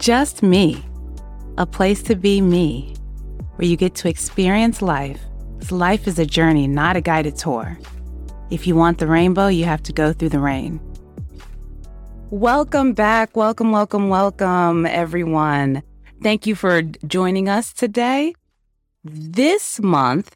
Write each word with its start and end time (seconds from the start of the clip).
Just 0.00 0.42
me. 0.42 0.82
A 1.58 1.66
place 1.66 2.02
to 2.04 2.16
be 2.16 2.40
me, 2.40 2.94
where 3.56 3.68
you 3.68 3.76
get 3.76 3.94
to 3.96 4.08
experience 4.08 4.80
life. 4.80 5.20
life 5.70 6.08
is 6.08 6.18
a 6.18 6.24
journey, 6.24 6.66
not 6.66 6.96
a 6.96 7.02
guided 7.02 7.36
tour. 7.36 7.78
If 8.48 8.66
you 8.66 8.74
want 8.74 8.96
the 8.96 9.06
rainbow, 9.06 9.48
you 9.48 9.66
have 9.66 9.82
to 9.82 9.92
go 9.92 10.14
through 10.14 10.30
the 10.30 10.38
rain. 10.38 10.80
Welcome 12.30 12.94
back. 12.94 13.36
Welcome, 13.36 13.72
welcome, 13.72 14.08
welcome, 14.08 14.86
everyone. 14.86 15.82
Thank 16.22 16.46
you 16.46 16.54
for 16.54 16.80
joining 17.06 17.50
us 17.50 17.70
today. 17.74 18.32
This 19.04 19.80
month 19.82 20.34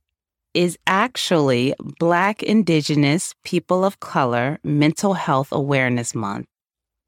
is 0.53 0.77
actually 0.87 1.75
Black, 1.99 2.43
Indigenous, 2.43 3.35
People 3.45 3.83
of 3.83 3.99
Color 4.01 4.59
Mental 4.63 5.15
Health 5.15 5.49
Awareness 5.53 6.15
Month. 6.15 6.49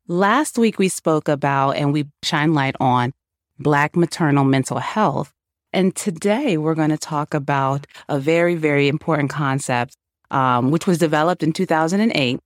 Last 0.08 0.56
week 0.56 0.78
we 0.78 0.88
spoke 0.88 1.26
about 1.26 1.72
and 1.72 1.92
we 1.92 2.06
shine 2.22 2.54
light 2.54 2.76
on 2.78 3.12
Black 3.58 3.96
maternal 3.96 4.44
mental 4.44 4.78
health. 4.78 5.32
And 5.72 5.96
today 5.96 6.56
we're 6.58 6.76
going 6.76 6.90
to 6.90 6.98
talk 6.98 7.34
about 7.34 7.88
a 8.08 8.20
very, 8.20 8.54
very 8.54 8.86
important 8.86 9.30
concept, 9.30 9.96
um, 10.30 10.70
which 10.70 10.86
was 10.86 10.98
developed 10.98 11.42
in 11.42 11.52
2008. 11.52 12.38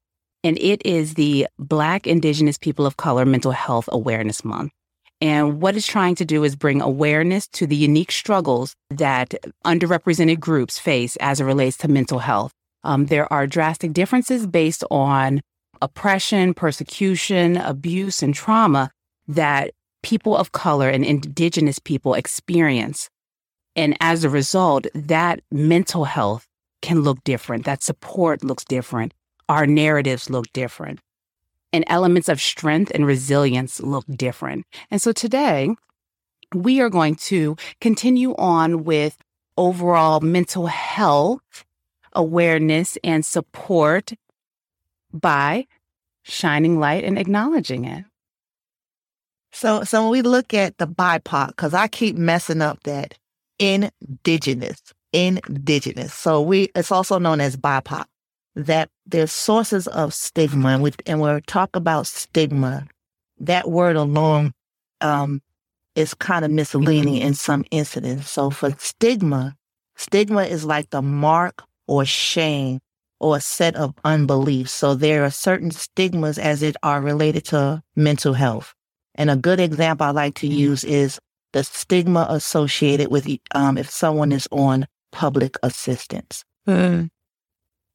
And 0.43 0.59
it 0.59 0.81
is 0.87 1.15
the 1.15 1.49
Black, 1.59 2.07
Indigenous, 2.07 2.57
People 2.57 2.87
of 2.87 2.97
Color 2.97 3.27
Mental 3.27 3.53
Health 3.53 3.91
Awareness 3.93 4.43
Month. 4.43 4.73
And 5.21 5.61
what 5.61 5.77
it's 5.77 5.87
trying 5.87 6.15
to 6.15 6.25
do 6.25 6.45
is 6.45 6.57
bring 6.57 6.81
awareness 6.81 7.47
to 7.49 7.67
the 7.67 7.77
unique 7.77 8.11
struggles 8.11 8.75
that 8.89 9.35
underrepresented 9.67 10.41
groups 10.41 10.79
face 10.79 11.17
as 11.17 11.43
it 11.43 11.45
relates 11.45 11.77
to 11.79 11.89
mental 11.89 12.21
health. 12.21 12.53
Um, 12.85 13.05
there 13.05 13.31
are 13.31 13.47
drastic 13.47 13.93
differences 13.93 14.47
based 14.47 14.83
on 14.91 15.43
oppression, 15.83 16.55
persecution, 16.55 17.57
abuse, 17.57 18.23
and 18.23 18.35
trauma 18.35 18.91
that 19.29 19.73
people 20.03 20.37
of 20.37 20.53
color 20.53 20.89
and 20.89 21.05
indigenous 21.05 21.79
people 21.79 22.15
experience. 22.15 23.09
And 23.77 23.97
as 24.01 24.25
a 24.25 24.31
result, 24.31 24.87
that 24.95 25.41
mental 25.51 26.05
health 26.05 26.47
can 26.83 27.03
look 27.03 27.23
different. 27.25 27.65
That 27.65 27.83
support 27.83 28.43
looks 28.43 28.65
different. 28.65 29.15
Our 29.49 29.67
narratives 29.67 30.31
look 30.31 30.47
different. 30.53 31.01
And 31.73 31.85
elements 31.87 32.29
of 32.29 32.41
strength 32.41 32.91
and 32.95 33.07
resilience 33.07 33.81
look 33.81 34.05
different. 34.17 34.67
And 34.91 35.01
so 35.01 35.13
today, 35.13 35.71
we 36.55 36.81
are 36.81 36.91
going 36.91 37.15
to 37.17 37.57
continue 37.81 38.35
on 38.37 38.83
with 38.83 39.17
overall 39.57 40.21
mental 40.21 40.67
health 40.67 41.65
awareness 42.13 42.99
and 43.05 43.25
support 43.25 44.13
by 45.13 45.67
shining 46.23 46.79
light 46.79 47.05
and 47.05 47.19
acknowledging 47.19 47.85
it. 47.85 48.05
So, 49.53 49.83
so 49.85 50.03
when 50.03 50.11
we 50.11 50.23
look 50.23 50.55
at 50.55 50.79
the 50.79 50.87
BIPOC, 50.87 51.49
because 51.49 51.75
I 51.75 51.89
keep 51.89 52.17
messing 52.17 52.63
up 52.63 52.83
that 52.85 53.19
indigenous, 53.59 54.81
indigenous. 55.13 56.15
So 56.15 56.41
we, 56.41 56.71
it's 56.75 56.93
also 56.93 57.19
known 57.19 57.41
as 57.41 57.57
BIPOC. 57.57 58.05
That 58.57 58.91
there's 59.07 59.31
sources 59.31 59.87
of 59.87 60.13
stigma, 60.13 60.71
and 60.71 60.83
we 60.83 60.91
and 61.07 61.21
we 61.21 61.41
talk 61.43 61.77
about 61.77 62.09
stigma. 62.09 62.85
That 63.39 63.71
word 63.71 63.95
alone 63.95 64.53
um, 65.01 65.41
is 65.95 66.15
kind 66.15 66.45
of 66.45 66.51
misleading 66.51 67.17
in 67.17 67.35
some 67.35 67.65
incidents. 67.71 68.29
So 68.29 68.51
for 68.51 68.73
stigma, 68.77 69.55
stigma 69.95 70.43
is 70.43 70.65
like 70.65 70.91
the 70.91 71.01
mark 71.01 71.63
or 71.87 72.05
shame 72.05 72.81
or 73.21 73.37
a 73.37 73.41
set 73.41 73.77
of 73.77 73.95
unbeliefs. 74.05 74.73
So 74.73 74.95
there 74.95 75.25
are 75.25 75.31
certain 75.31 75.71
stigmas 75.71 76.39
as 76.39 76.63
it 76.63 76.77
are 76.83 77.01
related 77.01 77.45
to 77.47 77.83
mental 77.95 78.33
health. 78.33 78.75
And 79.15 79.31
a 79.31 79.37
good 79.37 79.61
example 79.61 80.07
I 80.07 80.11
like 80.11 80.35
to 80.37 80.49
mm-hmm. 80.49 80.59
use 80.59 80.85
is 80.85 81.21
the 81.53 81.63
stigma 81.63 82.27
associated 82.31 83.11
with 83.11 83.29
um, 83.55 83.77
if 83.77 83.91
someone 83.91 84.33
is 84.33 84.49
on 84.51 84.87
public 85.13 85.57
assistance. 85.63 86.45
Mm. 86.67 87.11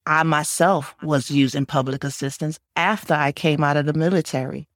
I 0.05 0.23
myself 0.23 0.95
was 1.01 1.31
using 1.31 1.65
public 1.65 2.03
assistance 2.03 2.59
after 2.75 3.13
I 3.13 3.31
came 3.31 3.63
out 3.63 3.77
of 3.77 3.85
the 3.85 3.93
military. 3.93 4.67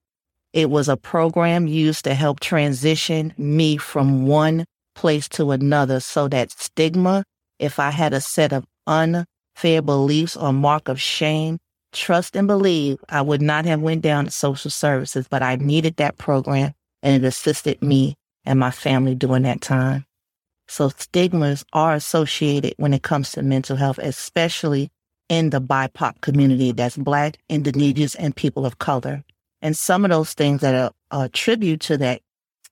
It 0.53 0.71
was 0.71 0.89
a 0.89 0.97
program 0.97 1.67
used 1.67 2.05
to 2.05 2.15
help 2.15 2.39
transition 2.39 3.33
me 3.37 3.77
from 3.77 4.25
one 4.25 4.65
place 4.95 5.29
to 5.29 5.51
another 5.51 5.99
so 5.99 6.27
that 6.29 6.51
stigma, 6.51 7.23
if 7.59 7.77
I 7.77 7.91
had 7.91 8.13
a 8.13 8.21
set 8.21 8.51
of 8.51 8.65
un 8.87 9.25
fair 9.59 9.81
beliefs 9.81 10.37
or 10.37 10.53
mark 10.53 10.87
of 10.87 11.01
shame, 11.01 11.59
trust 11.91 12.35
and 12.35 12.47
believe 12.47 12.97
I 13.09 13.21
would 13.21 13.41
not 13.41 13.65
have 13.65 13.81
went 13.81 14.01
down 14.01 14.25
to 14.25 14.31
social 14.31 14.71
services, 14.71 15.27
but 15.29 15.43
I 15.43 15.57
needed 15.57 15.97
that 15.97 16.17
program 16.17 16.73
and 17.03 17.21
it 17.21 17.27
assisted 17.27 17.81
me 17.81 18.15
and 18.45 18.57
my 18.57 18.71
family 18.71 19.15
during 19.15 19.43
that 19.43 19.59
time. 19.59 20.05
So 20.69 20.89
stigmas 20.89 21.65
are 21.73 21.93
associated 21.93 22.75
when 22.77 22.93
it 22.93 23.03
comes 23.03 23.31
to 23.33 23.43
mental 23.43 23.75
health, 23.75 23.97
especially 23.97 24.89
in 25.27 25.49
the 25.49 25.59
BIPOC 25.59 26.21
community 26.21 26.71
that's 26.71 26.95
Black, 26.95 27.37
Indigenous, 27.49 28.15
and 28.15 28.35
people 28.35 28.65
of 28.65 28.79
color. 28.79 29.23
And 29.61 29.75
some 29.75 30.05
of 30.05 30.11
those 30.11 30.33
things 30.33 30.61
that 30.61 30.73
are, 30.73 30.91
are 31.11 31.25
attributed 31.25 31.81
to 31.81 31.97
that 31.97 32.21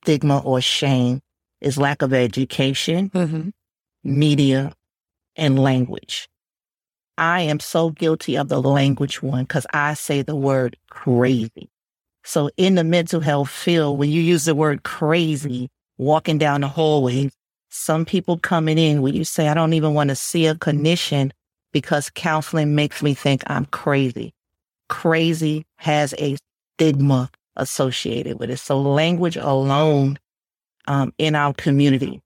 stigma 0.03 0.39
or 0.39 0.61
shame 0.61 1.19
is 1.59 1.77
lack 1.77 2.01
of 2.01 2.13
education, 2.13 3.09
mm-hmm. 3.09 3.49
media, 4.03 4.73
and 5.35 5.59
language. 5.59 6.29
I 7.17 7.41
am 7.41 7.59
so 7.59 7.89
guilty 7.89 8.37
of 8.37 8.49
the 8.49 8.61
language 8.61 9.21
one 9.21 9.43
because 9.43 9.65
I 9.73 9.95
say 9.95 10.21
the 10.21 10.35
word 10.35 10.77
crazy. 10.89 11.69
So 12.23 12.49
in 12.57 12.75
the 12.75 12.83
mental 12.83 13.21
health 13.21 13.49
field, 13.49 13.97
when 13.97 14.09
you 14.09 14.21
use 14.21 14.45
the 14.45 14.55
word 14.55 14.83
crazy, 14.83 15.69
walking 15.97 16.37
down 16.37 16.61
the 16.61 16.67
hallway, 16.67 17.29
some 17.69 18.05
people 18.05 18.37
coming 18.37 18.77
in 18.77 19.01
when 19.01 19.13
you 19.13 19.23
say, 19.23 19.47
I 19.47 19.53
don't 19.53 19.73
even 19.73 19.93
want 19.93 20.09
to 20.09 20.15
see 20.15 20.45
a 20.45 20.55
clinician 20.55 21.31
because 21.71 22.09
counseling 22.09 22.75
makes 22.75 23.01
me 23.01 23.13
think 23.13 23.43
I'm 23.47 23.65
crazy. 23.65 24.33
Crazy 24.89 25.65
has 25.77 26.13
a 26.17 26.37
stigma 26.75 27.29
associated 27.55 28.39
with 28.39 28.49
it. 28.49 28.57
So 28.57 28.79
language 28.79 29.37
alone 29.37 30.19
um, 30.87 31.13
in 31.17 31.35
our 31.35 31.53
community 31.53 32.21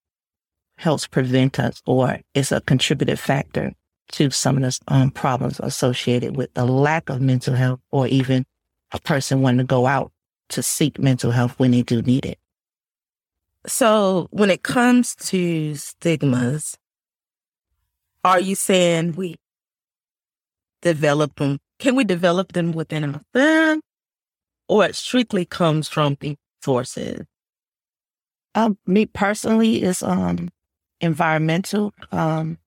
helps 0.78 1.08
prevent 1.08 1.60
us 1.60 1.82
or 1.86 2.20
is 2.34 2.52
a 2.52 2.62
contributive 2.62 3.20
factor 3.20 3.74
to 4.12 4.30
some 4.30 4.58
of 4.58 4.64
the 4.64 4.80
um, 4.88 5.12
problems 5.12 5.60
associated 5.62 6.36
with 6.36 6.54
the 6.54 6.66
lack 6.66 7.10
of 7.10 7.22
mental 7.22 7.54
health 7.54 7.80
or 7.92 8.08
even 8.08 8.46
a 8.92 9.00
person 9.00 9.42
wanting 9.42 9.60
to 9.60 9.64
go 9.64 9.88
out 9.88 10.12
to 10.50 10.62
seek 10.62 11.00
mental 11.00 11.32
health 11.32 11.58
when 11.58 11.72
they 11.72 11.82
do 11.82 12.02
need 12.02 12.26
it. 12.26 12.38
So 13.68 14.28
when 14.32 14.50
it 14.50 14.64
comes 14.64 15.16
to 15.16 15.76
stigmas, 15.76 16.78
are 18.24 18.40
you 18.40 18.56
saying 18.56 19.14
we 19.14 19.36
develop 20.82 21.36
them? 21.36 21.60
Can 21.80 21.96
we 21.96 22.04
develop 22.04 22.54
them 22.54 22.72
within 22.72 23.22
ourselves? 23.36 23.82
Or 24.68 24.86
it 24.86 24.96
strictly 24.96 25.46
comes 25.46 25.88
from 25.88 26.18
the 26.20 26.38
sources? 26.64 27.26
Um, 28.56 28.78
me 28.86 29.06
personally 29.06 29.82
is 29.82 30.04
um 30.04 30.50
environmental. 31.02 31.94
Um, 32.12 32.58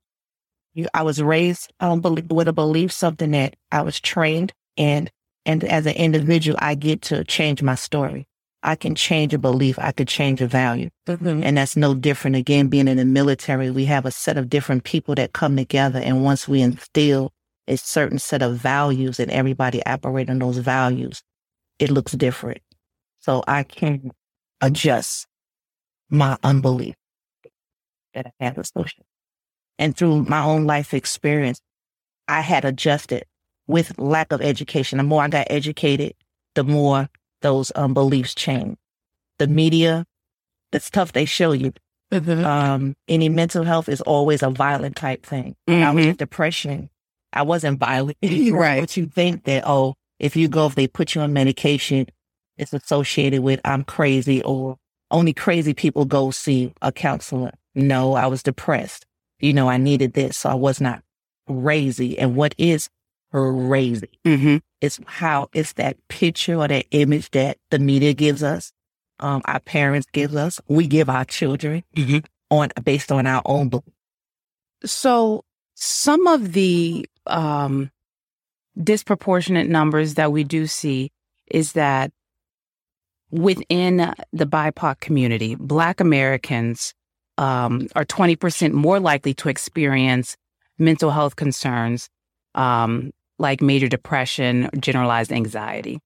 I 0.92 1.02
was 1.02 1.22
raised 1.22 1.72
um, 1.80 2.02
with 2.02 2.48
a 2.48 2.52
belief, 2.52 2.92
something 2.92 3.30
that 3.32 3.54
I 3.70 3.82
was 3.82 4.00
trained 4.00 4.52
and 4.76 5.10
and 5.46 5.62
as 5.64 5.86
an 5.86 5.94
individual, 5.94 6.58
I 6.60 6.74
get 6.74 7.02
to 7.02 7.22
change 7.24 7.62
my 7.62 7.74
story. 7.74 8.26
I 8.62 8.76
can 8.76 8.94
change 8.94 9.34
a 9.34 9.38
belief. 9.38 9.78
I 9.78 9.92
could 9.92 10.08
change 10.08 10.40
a 10.40 10.46
value. 10.46 10.88
Mm-hmm. 11.06 11.42
And 11.44 11.58
that's 11.58 11.76
no 11.76 11.94
different. 11.94 12.36
Again, 12.36 12.68
being 12.68 12.88
in 12.88 12.96
the 12.96 13.04
military, 13.04 13.70
we 13.70 13.84
have 13.84 14.06
a 14.06 14.10
set 14.10 14.38
of 14.38 14.48
different 14.48 14.84
people 14.84 15.14
that 15.16 15.34
come 15.34 15.54
together. 15.54 15.98
And 15.98 16.24
once 16.24 16.48
we 16.48 16.62
instill 16.62 17.30
a 17.68 17.76
certain 17.76 18.18
set 18.18 18.40
of 18.40 18.56
values 18.56 19.20
and 19.20 19.30
everybody 19.30 19.84
operating 19.84 20.38
those 20.38 20.58
values, 20.58 21.22
it 21.78 21.90
looks 21.90 22.12
different. 22.12 22.62
So 23.20 23.44
I 23.46 23.64
can 23.64 24.12
adjust 24.62 25.26
my 26.08 26.38
unbelief 26.42 26.94
that 28.14 28.32
I 28.40 28.44
have 28.44 28.56
associated. 28.56 29.04
And 29.78 29.96
through 29.96 30.24
my 30.24 30.42
own 30.42 30.64
life 30.64 30.94
experience, 30.94 31.60
I 32.28 32.40
had 32.40 32.64
adjusted 32.64 33.24
with 33.66 33.98
lack 33.98 34.32
of 34.32 34.40
education. 34.40 34.98
The 34.98 35.04
more 35.04 35.22
I 35.22 35.28
got 35.28 35.46
educated, 35.50 36.14
the 36.54 36.64
more 36.64 37.08
those 37.42 37.72
um, 37.74 37.94
beliefs 37.94 38.34
changed. 38.34 38.78
The 39.38 39.46
media, 39.46 40.06
the 40.70 40.80
stuff 40.80 41.12
they 41.12 41.24
show 41.24 41.52
you, 41.52 41.72
mm-hmm. 42.12 42.44
um, 42.44 42.96
any 43.08 43.28
mental 43.28 43.64
health 43.64 43.88
is 43.88 44.00
always 44.02 44.42
a 44.42 44.50
violent 44.50 44.96
type 44.96 45.26
thing. 45.26 45.56
Mm-hmm. 45.68 45.82
I 45.82 45.90
was 45.90 46.06
mm-hmm. 46.06 46.14
depression. 46.14 46.90
I 47.32 47.42
wasn't 47.42 47.80
violent. 47.80 48.16
right. 48.22 48.80
But 48.80 48.96
you 48.96 49.06
think 49.06 49.44
that, 49.44 49.64
oh, 49.66 49.94
if 50.20 50.36
you 50.36 50.46
go, 50.48 50.66
if 50.66 50.76
they 50.76 50.86
put 50.86 51.14
you 51.14 51.20
on 51.20 51.32
medication, 51.32 52.06
it's 52.56 52.72
associated 52.72 53.42
with 53.42 53.60
I'm 53.64 53.82
crazy 53.82 54.40
or 54.42 54.78
only 55.10 55.32
crazy 55.32 55.74
people 55.74 56.04
go 56.04 56.30
see 56.30 56.72
a 56.80 56.92
counselor. 56.92 57.52
No, 57.74 58.14
I 58.14 58.28
was 58.28 58.44
depressed 58.44 59.04
you 59.44 59.52
know, 59.52 59.68
I 59.68 59.76
needed 59.76 60.14
this. 60.14 60.38
So 60.38 60.50
I 60.50 60.54
was 60.54 60.80
not 60.80 61.02
crazy. 61.46 62.18
And 62.18 62.34
what 62.34 62.54
is 62.56 62.88
crazy? 63.30 64.18
Mm-hmm. 64.24 64.56
It's 64.80 64.98
how 65.06 65.48
it's 65.52 65.74
that 65.74 65.96
picture 66.08 66.56
or 66.56 66.68
that 66.68 66.86
image 66.90 67.30
that 67.32 67.58
the 67.70 67.78
media 67.78 68.14
gives 68.14 68.42
us 68.42 68.72
um, 69.20 69.42
our 69.44 69.60
parents 69.60 70.06
give 70.12 70.34
us, 70.34 70.60
we 70.68 70.86
give 70.86 71.08
our 71.08 71.24
children 71.24 71.84
Mm-hmm. 71.94 72.18
on 72.50 72.70
based 72.82 73.12
on 73.12 73.26
our 73.26 73.42
own 73.44 73.68
belief. 73.68 73.84
So 74.84 75.44
some 75.74 76.26
of 76.26 76.52
the 76.52 77.08
um, 77.26 77.90
disproportionate 78.82 79.68
numbers 79.68 80.14
that 80.14 80.32
we 80.32 80.44
do 80.44 80.66
see 80.66 81.10
is 81.50 81.72
that 81.72 82.12
within 83.30 84.14
the 84.32 84.46
BIPOC 84.46 85.00
community, 85.00 85.54
Black 85.54 86.00
Americans 86.00 86.94
um, 87.38 87.88
are 87.94 88.04
20% 88.04 88.72
more 88.72 89.00
likely 89.00 89.34
to 89.34 89.48
experience 89.48 90.36
mental 90.78 91.10
health 91.10 91.36
concerns 91.36 92.08
um, 92.54 93.12
like 93.38 93.60
major 93.60 93.88
depression, 93.88 94.70
generalized 94.78 95.32
anxiety, 95.32 95.98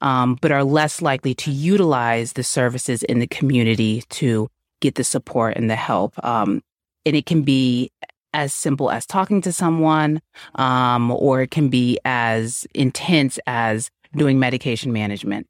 um, 0.00 0.36
but 0.40 0.50
are 0.50 0.64
less 0.64 1.00
likely 1.00 1.34
to 1.34 1.50
utilize 1.50 2.32
the 2.32 2.42
services 2.42 3.02
in 3.04 3.20
the 3.20 3.26
community 3.26 4.02
to 4.10 4.48
get 4.80 4.96
the 4.96 5.04
support 5.04 5.56
and 5.56 5.70
the 5.70 5.76
help. 5.76 6.12
Um, 6.24 6.60
and 7.06 7.14
it 7.14 7.26
can 7.26 7.42
be 7.42 7.90
as 8.34 8.52
simple 8.52 8.90
as 8.90 9.06
talking 9.06 9.40
to 9.42 9.52
someone, 9.52 10.20
um, 10.56 11.10
or 11.10 11.42
it 11.42 11.50
can 11.50 11.68
be 11.68 11.98
as 12.04 12.66
intense 12.74 13.38
as 13.46 13.90
doing 14.16 14.38
medication 14.38 14.92
management. 14.92 15.46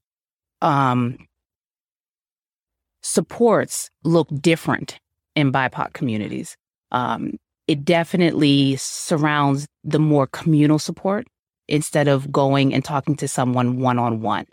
Um, 0.61 1.19
supports 3.03 3.91
look 4.05 4.29
different 4.41 5.01
in 5.35 5.53
BIPOC 5.53 5.93
communities. 5.93 6.57
Um, 6.91 7.39
it 7.67 7.85
definitely 7.85 8.77
surrounds 8.77 9.67
the 9.85 9.99
more 9.99 10.27
communal 10.27 10.79
support 10.79 11.27
instead 11.69 12.09
of 12.09 12.31
going 12.31 12.75
and 12.75 12.85
talking 12.85 13.17
to 13.17 13.29
someone 13.29 13.79
one 13.79 13.99
on 13.99 14.21
one. 14.21 14.47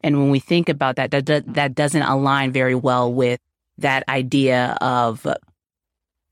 And 0.00 0.18
when 0.18 0.30
we 0.30 0.38
think 0.38 0.68
about 0.68 0.96
that, 0.96 1.10
that, 1.10 1.54
that, 1.54 1.74
doesn't 1.74 2.02
align 2.02 2.52
very 2.52 2.74
well 2.74 3.12
with 3.12 3.40
that 3.78 4.04
idea 4.08 4.76
of 4.80 5.26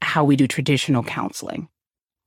how 0.03 0.25
we 0.25 0.37
do 0.37 0.47
traditional 0.47 1.03
counseling. 1.03 1.69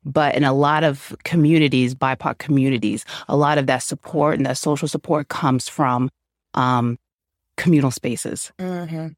But 0.03 0.35
in 0.35 0.43
a 0.43 0.53
lot 0.53 0.83
of 0.83 1.15
communities, 1.23 1.93
BIPOC 1.93 2.37
communities, 2.37 3.05
a 3.27 3.35
lot 3.35 3.57
of 3.57 3.67
that 3.67 3.83
support 3.83 4.37
and 4.37 4.45
that 4.45 4.57
social 4.57 4.87
support 4.87 5.27
comes 5.27 5.67
from 5.67 6.09
um, 6.53 6.97
communal 7.57 7.91
spaces. 7.91 8.51
Mm-hmm. 8.59 9.09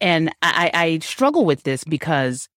And 0.00 0.30
I, 0.42 0.70
I 0.74 0.98
struggle 1.00 1.44
with 1.44 1.64
this 1.64 1.84
because 1.84 2.48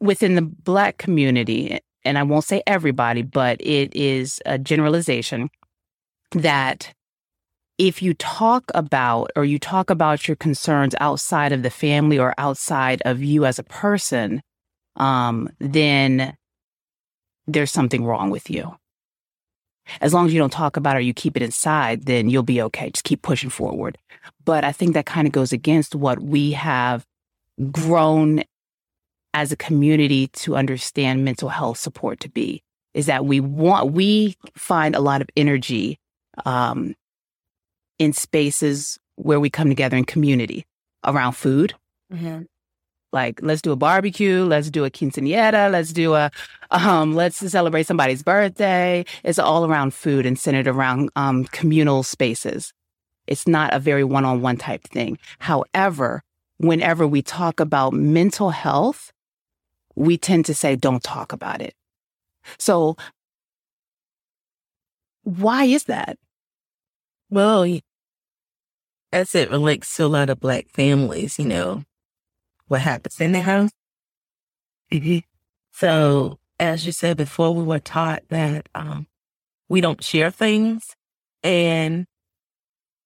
within 0.00 0.34
the 0.34 0.42
Black 0.42 0.98
community, 0.98 1.78
and 2.04 2.18
I 2.18 2.22
won't 2.22 2.44
say 2.44 2.62
everybody, 2.66 3.22
but 3.22 3.60
it 3.60 3.94
is 3.94 4.40
a 4.46 4.58
generalization 4.58 5.50
that 6.32 6.92
if 7.78 8.02
you 8.02 8.14
talk 8.14 8.64
about 8.74 9.30
or 9.36 9.44
you 9.44 9.58
talk 9.58 9.88
about 9.88 10.26
your 10.26 10.36
concerns 10.36 10.94
outside 11.00 11.52
of 11.52 11.62
the 11.62 11.70
family 11.70 12.18
or 12.18 12.34
outside 12.38 13.00
of 13.04 13.22
you 13.22 13.44
as 13.44 13.58
a 13.58 13.64
person, 13.64 14.42
um, 14.96 15.48
then 15.60 16.36
there's 17.46 17.70
something 17.70 18.04
wrong 18.04 18.30
with 18.30 18.50
you. 18.50 18.74
As 20.00 20.14
long 20.14 20.26
as 20.26 20.32
you 20.32 20.38
don't 20.38 20.52
talk 20.52 20.76
about 20.76 20.96
it 20.96 20.98
or 20.98 21.02
you 21.02 21.14
keep 21.14 21.36
it 21.36 21.42
inside, 21.42 22.06
then 22.06 22.28
you'll 22.28 22.42
be 22.42 22.62
okay. 22.62 22.90
Just 22.90 23.04
keep 23.04 23.22
pushing 23.22 23.50
forward. 23.50 23.98
But 24.44 24.64
I 24.64 24.72
think 24.72 24.94
that 24.94 25.06
kind 25.06 25.26
of 25.26 25.32
goes 25.32 25.52
against 25.52 25.94
what 25.94 26.20
we 26.20 26.52
have 26.52 27.06
grown 27.70 28.42
as 29.34 29.52
a 29.52 29.56
community 29.56 30.28
to 30.28 30.56
understand 30.56 31.24
mental 31.24 31.48
health 31.48 31.78
support 31.78 32.20
to 32.20 32.28
be 32.28 32.62
is 32.94 33.06
that 33.06 33.24
we 33.24 33.40
want, 33.40 33.92
we 33.92 34.36
find 34.56 34.96
a 34.96 35.00
lot 35.00 35.20
of 35.20 35.28
energy 35.36 35.98
um, 36.44 36.94
in 37.98 38.12
spaces 38.12 38.98
where 39.16 39.40
we 39.40 39.50
come 39.50 39.68
together 39.68 39.96
in 39.96 40.04
community 40.04 40.64
around 41.04 41.32
food. 41.32 41.74
Mm-hmm. 42.12 42.42
Like, 43.12 43.40
let's 43.42 43.62
do 43.62 43.72
a 43.72 43.76
barbecue, 43.76 44.44
let's 44.44 44.70
do 44.70 44.84
a 44.84 44.90
quinceanera, 44.90 45.70
let's 45.70 45.92
do 45.92 46.14
a, 46.14 46.30
um, 46.70 47.14
let's 47.14 47.38
celebrate 47.38 47.86
somebody's 47.86 48.22
birthday. 48.22 49.04
It's 49.24 49.38
all 49.38 49.64
around 49.64 49.94
food 49.94 50.26
and 50.26 50.38
centered 50.38 50.68
around 50.68 51.10
um, 51.16 51.44
communal 51.44 52.02
spaces. 52.02 52.72
It's 53.26 53.46
not 53.46 53.72
a 53.72 53.78
very 53.78 54.04
one 54.04 54.24
on 54.24 54.42
one 54.42 54.56
type 54.56 54.84
thing. 54.84 55.18
However, 55.38 56.22
whenever 56.58 57.06
we 57.06 57.22
talk 57.22 57.60
about 57.60 57.92
mental 57.92 58.50
health, 58.50 59.12
we 59.94 60.18
tend 60.18 60.44
to 60.46 60.54
say, 60.54 60.76
don't 60.76 61.02
talk 61.02 61.32
about 61.32 61.62
it. 61.62 61.74
So, 62.58 62.96
why 65.22 65.64
is 65.64 65.84
that? 65.84 66.18
Well, 67.30 67.80
as 69.12 69.34
it 69.34 69.50
relates 69.50 69.94
to 69.96 70.04
a 70.04 70.08
lot 70.08 70.30
of 70.30 70.40
black 70.40 70.68
families, 70.68 71.38
you 71.38 71.44
know, 71.44 71.84
what 72.68 72.82
happens 72.82 73.20
in 73.20 73.32
the 73.32 73.40
house. 73.40 73.70
So, 75.72 76.38
as 76.58 76.86
you 76.86 76.92
said 76.92 77.16
before, 77.16 77.54
we 77.54 77.62
were 77.62 77.78
taught 77.78 78.22
that 78.30 78.68
um, 78.74 79.06
we 79.68 79.80
don't 79.80 80.02
share 80.02 80.30
things, 80.30 80.96
and 81.42 82.06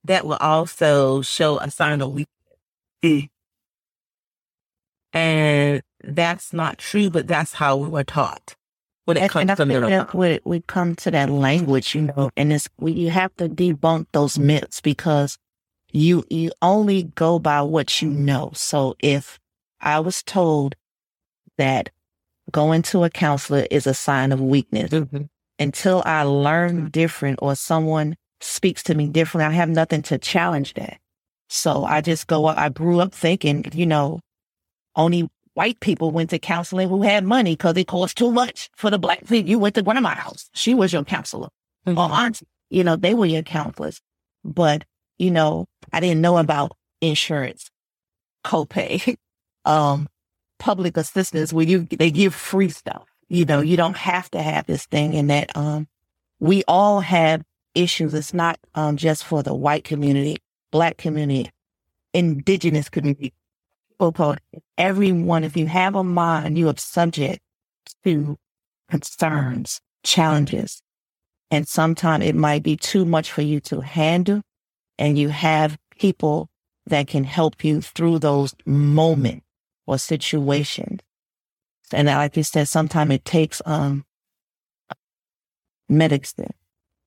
that 0.05 0.27
will 0.27 0.39
also 0.41 1.23
show 1.23 1.59
a 1.59 1.71
sign 1.71 2.01
of 2.01 2.13
weakness. 2.13 3.29
And 5.13 5.83
that's 6.03 6.53
not 6.53 6.79
true, 6.79 7.11
but 7.11 7.27
that's 7.27 7.55
how 7.55 7.77
we 7.77 7.89
were 7.89 8.05
taught 8.05 8.57
when 9.05 9.17
it 9.17 9.23
And, 9.23 9.31
comes 9.31 9.51
and 9.51 9.57
to 9.57 9.67
mental 9.67 10.19
we, 10.19 10.41
we 10.45 10.61
come 10.67 10.95
to 10.97 11.11
that 11.11 11.29
language, 11.31 11.95
you 11.95 12.03
know, 12.03 12.31
and 12.37 12.53
it's 12.53 12.69
we, 12.79 12.93
you 12.93 13.11
have 13.11 13.35
to 13.37 13.49
debunk 13.49 14.07
those 14.13 14.39
myths 14.39 14.81
because 14.81 15.37
you 15.93 16.25
you 16.31 16.53
only 16.63 17.05
go 17.05 17.39
by 17.39 17.61
what 17.63 18.01
you 18.01 18.09
know. 18.09 18.53
So 18.55 18.95
if 19.01 19.39
I 19.83 20.01
was 20.01 20.23
told 20.23 20.75
that 21.59 21.91
going 22.51 22.83
to 22.83 23.05
a 23.05 23.11
counselor 23.11 23.67
is 23.71 23.87
a 23.87 23.95
sign 23.95 24.33
of 24.33 24.41
weakness, 24.41 24.91
Mhm. 24.91 25.29
until 25.59 26.03
I 26.05 26.23
learn 26.23 26.91
different 26.91 27.39
or 27.43 27.55
someone 27.55 28.17
speaks 28.41 28.83
to 28.85 28.95
me 28.95 29.07
differently, 29.09 29.47
I 29.53 29.57
have 29.57 29.69
nothing 29.69 30.03
to 30.03 30.19
challenge 30.19 30.75
that. 30.75 30.99
So 31.49 31.85
I 31.85 32.01
just 32.01 32.27
go, 32.27 32.47
I 32.47 32.69
grew 32.69 33.01
up 33.01 33.15
thinking, 33.15 33.65
you 33.73 33.87
know, 33.87 34.21
only 34.97 35.29
white 35.55 35.79
people 35.81 36.11
went 36.11 36.31
to 36.31 36.39
counseling 36.39 36.89
who 36.89 37.03
had 37.03 37.25
money 37.25 37.53
because 37.53 37.77
it 37.77 37.87
cost 37.87 38.17
too 38.17 38.33
much 38.33 38.71
for 38.75 38.91
the 38.91 38.99
black 38.99 39.21
people. 39.27 39.49
You 39.49 39.59
went 39.59 39.75
to 39.77 39.83
grandma's 39.83 40.15
house. 40.19 40.51
She 40.55 40.75
was 40.75 40.93
your 40.93 41.05
counselor. 41.05 41.49
Or 41.87 42.11
auntie, 42.11 42.47
you 42.71 42.85
know, 42.85 42.97
they 42.97 43.15
were 43.15 43.27
your 43.27 43.43
counselors. 43.43 44.01
But, 44.45 44.85
you 45.19 45.31
know, 45.31 45.67
I 45.93 46.01
didn't 46.01 46.21
know 46.23 46.39
about 46.39 46.77
insurance, 47.01 47.71
copay, 48.45 49.17
um, 49.65 50.09
public 50.59 50.97
assistance 50.97 51.53
where 51.53 51.67
you, 51.67 51.87
they 51.91 52.11
give 52.11 52.35
free 52.35 52.69
stuff. 52.69 53.05
You 53.29 53.45
know, 53.45 53.61
you 53.61 53.77
don't 53.77 53.97
have 53.97 54.31
to 54.33 54.43
have 54.43 54.67
this 54.67 54.87
thing 54.87 55.15
and 55.15 55.31
that, 55.31 55.57
um, 55.57 55.89
we 56.39 56.65
all 56.67 57.01
have 57.01 57.43
issues. 57.75 58.15
It's 58.15 58.35
not, 58.35 58.59
um, 58.75 58.97
just 58.97 59.25
for 59.25 59.43
the 59.43 59.55
white 59.55 59.85
community, 59.85 60.39
black 60.71 60.97
community, 60.99 61.51
indigenous 62.13 62.89
community, 62.89 63.33
people, 63.99 64.37
everyone. 64.77 65.45
If 65.45 65.57
you 65.57 65.67
have 65.67 65.95
a 65.95 66.05
mind, 66.05 66.59
you 66.59 66.69
are 66.69 66.77
subject 66.77 67.41
to 68.05 68.37
concerns, 68.91 69.81
challenges. 70.03 70.83
And 71.51 71.69
sometimes 71.69 72.25
it 72.25 72.35
might 72.35 72.63
be 72.63 72.77
too 72.77 73.05
much 73.05 73.31
for 73.31 73.43
you 73.43 73.61
to 73.61 73.81
handle. 73.81 74.43
And 74.99 75.19
you 75.19 75.29
have 75.29 75.79
people 75.99 76.49
that 76.87 77.07
can 77.07 77.25
help 77.25 77.65
you 77.65 77.81
through 77.81 78.19
those 78.19 78.55
moments 78.67 79.47
or 79.87 79.99
situations. 79.99 81.01
And 81.93 82.09
like 82.09 82.37
you 82.37 82.43
said, 82.43 82.69
sometimes 82.69 83.13
it 83.13 83.25
takes, 83.25 83.61
um, 83.67 84.05
medicine, 85.89 86.55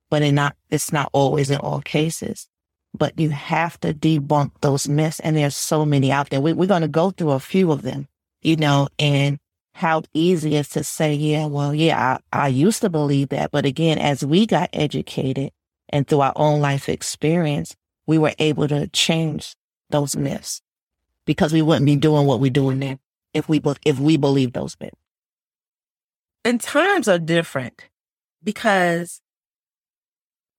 but 0.09 0.21
it 0.21 0.31
not, 0.31 0.55
it's 0.69 0.91
not 0.91 1.09
always 1.13 1.49
in 1.49 1.57
all 1.57 1.81
cases. 1.81 2.47
But 2.93 3.19
you 3.19 3.31
have 3.31 3.79
to 3.81 3.93
debunk 3.93 4.51
those 4.61 4.87
myths. 4.87 5.19
And 5.19 5.35
there's 5.35 5.55
so 5.55 5.85
many 5.85 6.11
out 6.11 6.29
there. 6.29 6.39
We, 6.39 6.53
we're 6.53 6.67
going 6.67 6.81
to 6.81 6.87
go 6.87 7.11
through 7.11 7.31
a 7.31 7.39
few 7.39 7.71
of 7.71 7.81
them, 7.81 8.07
you 8.41 8.55
know, 8.55 8.87
and 8.99 9.37
how 9.73 10.03
easy 10.13 10.55
it 10.55 10.59
is 10.59 10.69
to 10.69 10.83
say, 10.83 11.13
yeah, 11.13 11.47
well, 11.47 11.73
yeah, 11.73 12.19
I, 12.31 12.45
I 12.45 12.47
used 12.47 12.81
to 12.81 12.89
believe 12.89 13.29
that. 13.29 13.51
But 13.51 13.65
again, 13.65 13.97
as 13.97 14.23
we 14.23 14.45
got 14.45 14.69
educated 14.71 15.51
and 15.89 16.07
through 16.07 16.21
our 16.21 16.33
own 16.37 16.61
life 16.61 16.87
experience, 16.87 17.75
we 18.07 18.17
were 18.17 18.33
able 18.39 18.69
to 18.69 18.87
change 18.87 19.55
those 19.89 20.15
myths 20.15 20.61
because 21.25 21.53
we 21.53 21.61
wouldn't 21.61 21.85
be 21.85 21.95
doing 21.95 22.25
what 22.25 22.39
we're 22.39 22.51
doing 22.51 22.79
now 22.79 22.97
if 23.33 23.49
we, 23.49 23.61
if 23.85 23.99
we 23.99 24.17
believe 24.17 24.53
those 24.53 24.77
myths. 24.79 24.95
and 26.43 26.61
times 26.61 27.07
are 27.07 27.19
different 27.19 27.89
because 28.43 29.21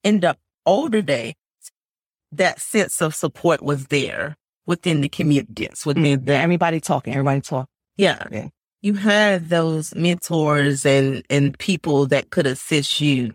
in 0.02 0.20
the 0.20 0.36
older 0.64 1.02
days, 1.02 1.34
that 2.32 2.60
sense 2.60 3.00
of 3.00 3.14
support 3.14 3.62
was 3.62 3.86
there 3.86 4.36
within 4.66 5.00
the 5.00 5.08
communities, 5.08 5.86
within 5.86 6.18
mm-hmm. 6.18 6.24
the, 6.24 6.36
Everybody 6.36 6.80
talking, 6.80 7.14
everybody 7.14 7.40
talking. 7.40 7.68
yeah. 7.96 8.22
Yeah. 8.30 8.48
You 8.82 8.94
had 8.94 9.48
those 9.48 9.94
mentors 9.96 10.86
and, 10.86 11.24
and 11.28 11.58
people 11.58 12.06
that 12.06 12.30
could 12.30 12.46
assist 12.46 13.00
you 13.00 13.34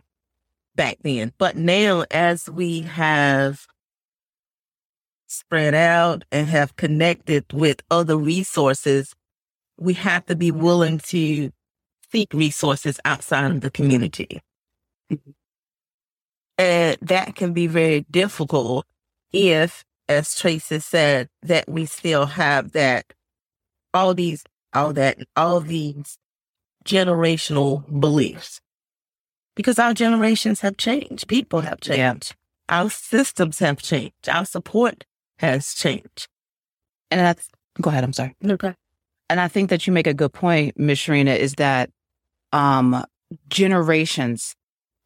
back 0.75 0.97
then. 1.01 1.33
But 1.37 1.57
now, 1.57 2.05
as 2.11 2.49
we 2.49 2.81
have 2.81 3.65
spread 5.31 5.73
out 5.73 6.23
and 6.31 6.47
have 6.47 6.75
connected 6.75 7.45
with 7.53 7.81
other 7.89 8.17
resources, 8.17 9.15
we 9.79 9.93
have 9.93 10.25
to 10.25 10.35
be 10.35 10.51
willing 10.51 10.99
to 10.99 11.51
seek 12.11 12.33
resources 12.33 12.99
outside 13.05 13.49
of 13.51 13.61
the 13.61 13.71
community. 13.71 14.41
And 16.57 16.97
that 17.01 17.35
can 17.35 17.53
be 17.53 17.67
very 17.67 18.05
difficult 18.11 18.85
if, 19.31 19.83
as 20.07 20.35
Tracy 20.35 20.79
said, 20.79 21.29
that 21.41 21.67
we 21.67 21.85
still 21.85 22.25
have 22.25 22.73
that, 22.73 23.13
all 23.93 24.13
these, 24.13 24.43
all 24.73 24.93
that, 24.93 25.17
all 25.35 25.59
these 25.61 26.17
generational 26.85 27.83
beliefs. 27.99 28.59
Because 29.55 29.79
our 29.79 29.93
generations 29.93 30.61
have 30.61 30.77
changed. 30.77 31.27
People 31.27 31.61
have 31.61 31.79
changed. 31.81 32.35
Yeah. 32.69 32.81
Our 32.81 32.89
systems 32.89 33.59
have 33.59 33.81
changed. 33.81 34.29
Our 34.29 34.45
support 34.45 35.05
has 35.41 35.73
changed. 35.73 36.27
And 37.09 37.19
that's, 37.19 37.49
go 37.81 37.89
ahead. 37.89 38.03
I'm 38.03 38.13
sorry. 38.13 38.35
Okay. 38.43 38.73
And 39.29 39.39
I 39.39 39.47
think 39.47 39.69
that 39.69 39.87
you 39.87 39.93
make 39.93 40.07
a 40.07 40.13
good 40.13 40.33
point, 40.33 40.77
Ms. 40.77 40.99
Sharina, 40.99 41.35
is 41.35 41.53
that 41.55 41.89
um, 42.53 43.03
generations 43.49 44.55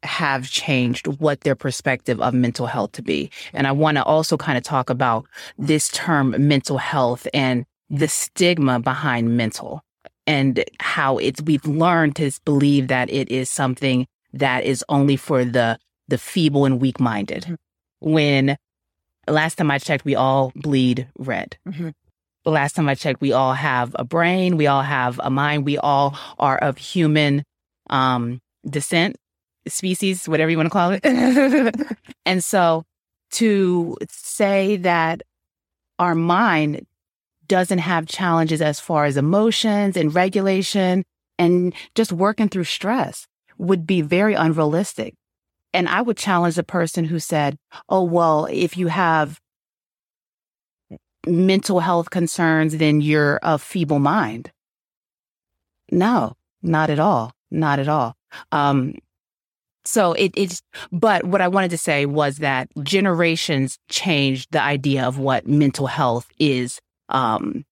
have 0.02 0.48
changed 0.48 1.06
what 1.06 1.40
their 1.40 1.54
perspective 1.54 2.20
of 2.20 2.34
mental 2.34 2.66
health 2.66 2.92
to 2.92 3.02
be. 3.02 3.30
And 3.52 3.66
I 3.66 3.72
want 3.72 3.96
to 3.96 4.04
also 4.04 4.36
kind 4.36 4.58
of 4.58 4.64
talk 4.64 4.90
about 4.90 5.26
this 5.58 5.88
term 5.88 6.34
mental 6.46 6.78
health 6.78 7.26
and 7.32 7.64
the 7.88 8.08
stigma 8.08 8.80
behind 8.80 9.36
mental 9.36 9.82
and 10.26 10.64
how 10.80 11.18
it's 11.18 11.40
we've 11.42 11.66
learned 11.66 12.16
to 12.16 12.30
believe 12.44 12.88
that 12.88 13.10
it 13.10 13.30
is 13.30 13.48
something 13.48 14.06
that 14.32 14.64
is 14.64 14.84
only 14.88 15.16
for 15.16 15.44
the 15.44 15.78
the 16.08 16.18
feeble 16.18 16.64
and 16.64 16.80
weak 16.80 17.00
minded. 17.00 17.44
Mm-hmm. 17.44 18.12
When 18.12 18.56
last 19.32 19.56
time 19.56 19.70
I 19.70 19.78
checked, 19.78 20.04
we 20.04 20.14
all 20.14 20.52
bleed 20.54 21.08
red. 21.18 21.56
Mm-hmm. 21.68 21.90
The 22.44 22.50
last 22.50 22.74
time 22.74 22.88
I 22.88 22.94
checked, 22.94 23.20
we 23.20 23.32
all 23.32 23.54
have 23.54 23.94
a 23.98 24.04
brain, 24.04 24.56
we 24.56 24.66
all 24.66 24.82
have 24.82 25.20
a 25.22 25.30
mind, 25.30 25.64
we 25.64 25.78
all 25.78 26.16
are 26.38 26.58
of 26.58 26.78
human 26.78 27.42
um, 27.90 28.40
descent 28.68 29.16
species, 29.66 30.28
whatever 30.28 30.50
you 30.50 30.56
want 30.56 30.66
to 30.66 30.70
call 30.70 30.92
it. 30.92 31.74
and 32.26 32.44
so 32.44 32.84
to 33.32 33.96
say 34.08 34.76
that 34.76 35.22
our 35.98 36.14
mind 36.14 36.86
doesn't 37.48 37.78
have 37.78 38.06
challenges 38.06 38.60
as 38.60 38.80
far 38.80 39.04
as 39.04 39.16
emotions 39.16 39.96
and 39.96 40.14
regulation 40.14 41.04
and 41.38 41.74
just 41.94 42.12
working 42.12 42.48
through 42.48 42.64
stress 42.64 43.26
would 43.58 43.86
be 43.86 44.00
very 44.00 44.34
unrealistic. 44.34 45.14
And 45.76 45.90
I 45.90 46.00
would 46.00 46.16
challenge 46.16 46.56
a 46.56 46.62
person 46.62 47.04
who 47.04 47.18
said, 47.18 47.58
oh, 47.90 48.02
well, 48.02 48.46
if 48.50 48.78
you 48.78 48.86
have 48.86 49.38
mental 51.26 51.80
health 51.80 52.08
concerns, 52.08 52.78
then 52.78 53.02
you're 53.02 53.38
a 53.42 53.58
feeble 53.58 53.98
mind. 53.98 54.50
No, 55.92 56.34
not 56.62 56.88
at 56.88 56.98
all. 56.98 57.32
Not 57.50 57.78
at 57.78 57.88
all. 57.88 58.16
Um, 58.52 58.94
so 59.84 60.14
it, 60.14 60.32
it's, 60.34 60.62
but 60.90 61.26
what 61.26 61.42
I 61.42 61.48
wanted 61.48 61.72
to 61.72 61.78
say 61.78 62.06
was 62.06 62.38
that 62.38 62.70
generations 62.82 63.78
changed 63.90 64.48
the 64.52 64.62
idea 64.62 65.04
of 65.04 65.18
what 65.18 65.46
mental 65.46 65.88
health 65.88 66.26
is, 66.38 66.80
um, 67.10 67.66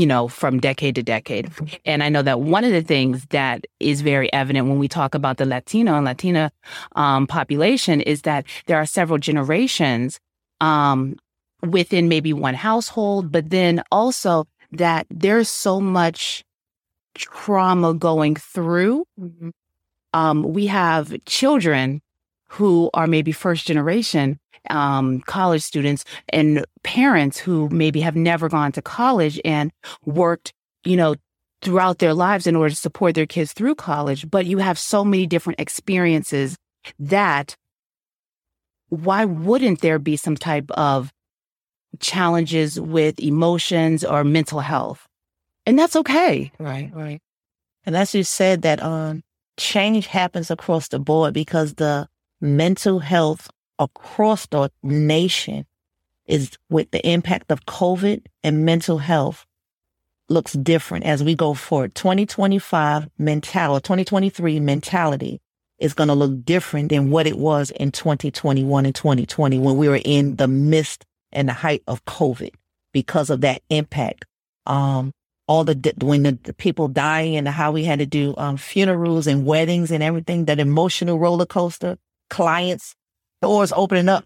you 0.00 0.06
know, 0.06 0.28
from 0.28 0.58
decade 0.58 0.94
to 0.94 1.02
decade. 1.02 1.50
And 1.84 2.02
I 2.02 2.08
know 2.08 2.22
that 2.22 2.40
one 2.40 2.64
of 2.64 2.72
the 2.72 2.82
things 2.82 3.26
that 3.26 3.66
is 3.80 4.00
very 4.00 4.32
evident 4.32 4.66
when 4.66 4.78
we 4.78 4.88
talk 4.88 5.14
about 5.14 5.36
the 5.36 5.44
Latino 5.44 5.94
and 5.94 6.06
Latina 6.06 6.50
um, 6.96 7.26
population 7.26 8.00
is 8.00 8.22
that 8.22 8.46
there 8.66 8.78
are 8.78 8.86
several 8.86 9.18
generations 9.18 10.18
um, 10.62 11.16
within 11.62 12.08
maybe 12.08 12.32
one 12.32 12.54
household, 12.54 13.30
but 13.30 13.50
then 13.50 13.82
also 13.92 14.46
that 14.72 15.06
there's 15.10 15.50
so 15.50 15.80
much 15.80 16.44
trauma 17.14 17.92
going 17.92 18.36
through. 18.36 19.04
Mm-hmm 19.20 19.50
um, 20.12 20.42
we 20.42 20.66
have 20.66 21.14
children 21.24 22.00
who 22.50 22.90
are 22.94 23.06
maybe 23.06 23.32
first 23.32 23.66
generation 23.66 24.38
um, 24.68 25.20
college 25.22 25.62
students 25.62 26.04
and 26.28 26.64
parents 26.82 27.38
who 27.38 27.68
maybe 27.70 28.00
have 28.00 28.16
never 28.16 28.48
gone 28.48 28.72
to 28.72 28.82
college 28.82 29.40
and 29.44 29.72
worked, 30.04 30.52
you 30.84 30.96
know, 30.96 31.14
throughout 31.62 31.98
their 31.98 32.14
lives 32.14 32.46
in 32.46 32.56
order 32.56 32.70
to 32.70 32.76
support 32.76 33.14
their 33.14 33.26
kids 33.26 33.52
through 33.52 33.74
college. 33.74 34.28
But 34.30 34.46
you 34.46 34.58
have 34.58 34.78
so 34.78 35.04
many 35.04 35.26
different 35.26 35.60
experiences 35.60 36.56
that 36.98 37.56
why 38.88 39.24
wouldn't 39.24 39.80
there 39.80 39.98
be 39.98 40.16
some 40.16 40.36
type 40.36 40.70
of 40.72 41.12
challenges 42.00 42.80
with 42.80 43.20
emotions 43.20 44.04
or 44.04 44.24
mental 44.24 44.60
health? 44.60 45.06
And 45.66 45.78
that's 45.78 45.96
okay. 45.96 46.50
Right, 46.58 46.90
right. 46.94 47.20
And 47.84 47.96
as 47.96 48.14
you 48.14 48.24
said 48.24 48.62
that 48.62 48.82
um 48.82 49.22
change 49.56 50.06
happens 50.06 50.50
across 50.50 50.88
the 50.88 50.98
board 50.98 51.34
because 51.34 51.74
the 51.74 52.08
mental 52.40 53.00
health 53.00 53.50
across 53.78 54.46
the 54.46 54.70
nation 54.82 55.66
is 56.26 56.56
with 56.68 56.90
the 56.90 57.06
impact 57.06 57.50
of 57.50 57.66
COVID 57.66 58.24
and 58.44 58.64
mental 58.64 58.98
health 58.98 59.46
looks 60.28 60.52
different 60.52 61.04
as 61.04 61.24
we 61.24 61.34
go 61.34 61.54
forward. 61.54 61.94
2025 61.94 63.08
mentality, 63.18 63.82
2023 63.82 64.60
mentality 64.60 65.40
is 65.78 65.94
going 65.94 66.08
to 66.08 66.14
look 66.14 66.44
different 66.44 66.90
than 66.90 67.10
what 67.10 67.26
it 67.26 67.36
was 67.36 67.70
in 67.72 67.90
2021 67.90 68.86
and 68.86 68.94
2020 68.94 69.58
when 69.58 69.76
we 69.76 69.88
were 69.88 70.00
in 70.04 70.36
the 70.36 70.46
midst 70.46 71.04
and 71.32 71.48
the 71.48 71.52
height 71.52 71.82
of 71.88 72.04
COVID 72.04 72.50
because 72.92 73.30
of 73.30 73.40
that 73.40 73.62
impact. 73.70 74.26
Um, 74.66 75.12
all 75.48 75.64
the 75.64 75.94
when 76.00 76.22
the, 76.22 76.38
the, 76.44 76.52
people 76.52 76.86
dying 76.86 77.34
and 77.34 77.48
how 77.48 77.72
we 77.72 77.82
had 77.82 77.98
to 77.98 78.06
do 78.06 78.34
um, 78.36 78.56
funerals 78.56 79.26
and 79.26 79.44
weddings 79.44 79.90
and 79.90 80.00
everything, 80.00 80.44
that 80.44 80.60
emotional 80.60 81.18
roller 81.18 81.46
coaster. 81.46 81.98
Clients 82.30 82.94
doors 83.42 83.72
opening 83.76 84.08
up 84.08 84.24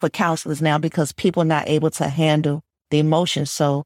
for 0.00 0.08
counselors 0.08 0.62
now 0.62 0.78
because 0.78 1.12
people 1.12 1.42
are 1.42 1.46
not 1.46 1.68
able 1.68 1.90
to 1.90 2.08
handle 2.08 2.62
the 2.90 2.98
emotions. 2.98 3.50
So 3.50 3.84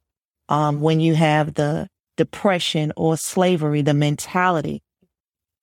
um, 0.48 0.80
when 0.80 1.00
you 1.00 1.14
have 1.14 1.54
the 1.54 1.88
depression 2.16 2.92
or 2.96 3.16
slavery, 3.16 3.82
the 3.82 3.94
mentality, 3.94 4.82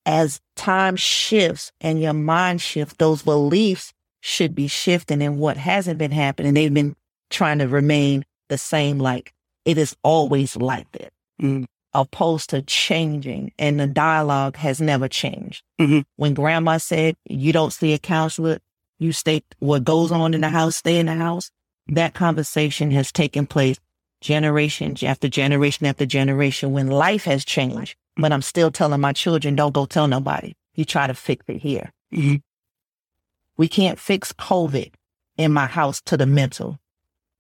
as 0.06 0.40
time 0.56 0.96
shifts 0.96 1.72
and 1.80 2.02
your 2.02 2.14
mind 2.14 2.62
shifts, 2.62 2.96
those 2.98 3.22
beliefs 3.22 3.94
should 4.22 4.56
be 4.56 4.68
shifting. 4.68 5.22
And 5.22 5.38
what 5.38 5.58
hasn't 5.58 5.98
been 5.98 6.12
happening, 6.12 6.54
they've 6.54 6.74
been 6.74 6.96
trying 7.30 7.60
to 7.60 7.68
remain 7.68 8.26
the 8.50 8.58
same, 8.58 9.00
like 9.00 9.34
it 9.66 9.78
is 9.78 9.96
always 10.04 10.56
like 10.56 10.92
that, 10.94 11.14
mm. 11.42 11.66
Opposed 11.94 12.50
to 12.52 12.62
changing. 12.62 13.52
And 13.58 13.80
the 13.80 13.88
dialogue 13.88 14.56
has 14.58 14.82
never 14.82 15.08
changed. 15.08 15.64
Mm-hmm. 15.80 16.02
When 16.16 16.34
grandma 16.34 16.78
said, 16.78 17.16
you 17.26 17.54
don't 17.54 17.74
see 17.74 17.94
a 17.94 18.00
counselor, 18.00 18.60
you 19.00 19.12
stay, 19.12 19.44
what 19.60 19.84
goes 19.84 20.12
on 20.12 20.34
in 20.34 20.42
the 20.42 20.50
house, 20.50 20.78
stay 20.78 20.98
in 20.98 21.08
the 21.08 21.16
house. 21.16 21.52
That 21.88 22.14
conversation 22.14 22.92
has 22.92 23.12
taken 23.12 23.48
place 23.48 23.78
generation 24.22 24.96
after 25.04 25.28
generation 25.28 25.88
after 25.88 26.06
generation 26.06 26.72
when 26.72 26.88
life 26.88 27.24
has 27.26 27.44
changed. 27.44 27.96
But 28.16 28.32
I'm 28.32 28.42
still 28.44 28.72
telling 28.72 29.02
my 29.02 29.14
children, 29.14 29.56
don't 29.56 29.74
go 29.74 29.86
tell 29.86 30.08
nobody. 30.08 30.54
You 30.76 30.86
try 30.86 31.08
to 31.08 31.14
fix 31.14 31.44
it 31.48 31.58
here. 31.58 31.92
Mm-hmm. 32.14 32.36
We 33.58 33.68
can't 33.68 34.00
fix 34.00 34.32
COVID 34.34 34.94
in 35.38 35.52
my 35.52 35.66
house 35.66 36.02
to 36.06 36.18
the 36.18 36.26
mental 36.26 36.80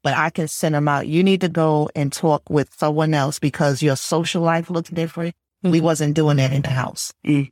but 0.03 0.15
I 0.15 0.29
can 0.29 0.47
send 0.47 0.75
them 0.75 0.87
out. 0.87 1.07
You 1.07 1.23
need 1.23 1.41
to 1.41 1.49
go 1.49 1.89
and 1.95 2.11
talk 2.11 2.49
with 2.49 2.73
someone 2.77 3.13
else 3.13 3.39
because 3.39 3.81
your 3.81 3.95
social 3.95 4.41
life 4.41 4.69
looks 4.69 4.89
different. 4.89 5.35
Mm-hmm. 5.63 5.71
We 5.71 5.81
wasn't 5.81 6.15
doing 6.15 6.37
that 6.37 6.53
in 6.53 6.63
the 6.63 6.69
house. 6.69 7.13
Mm. 7.25 7.51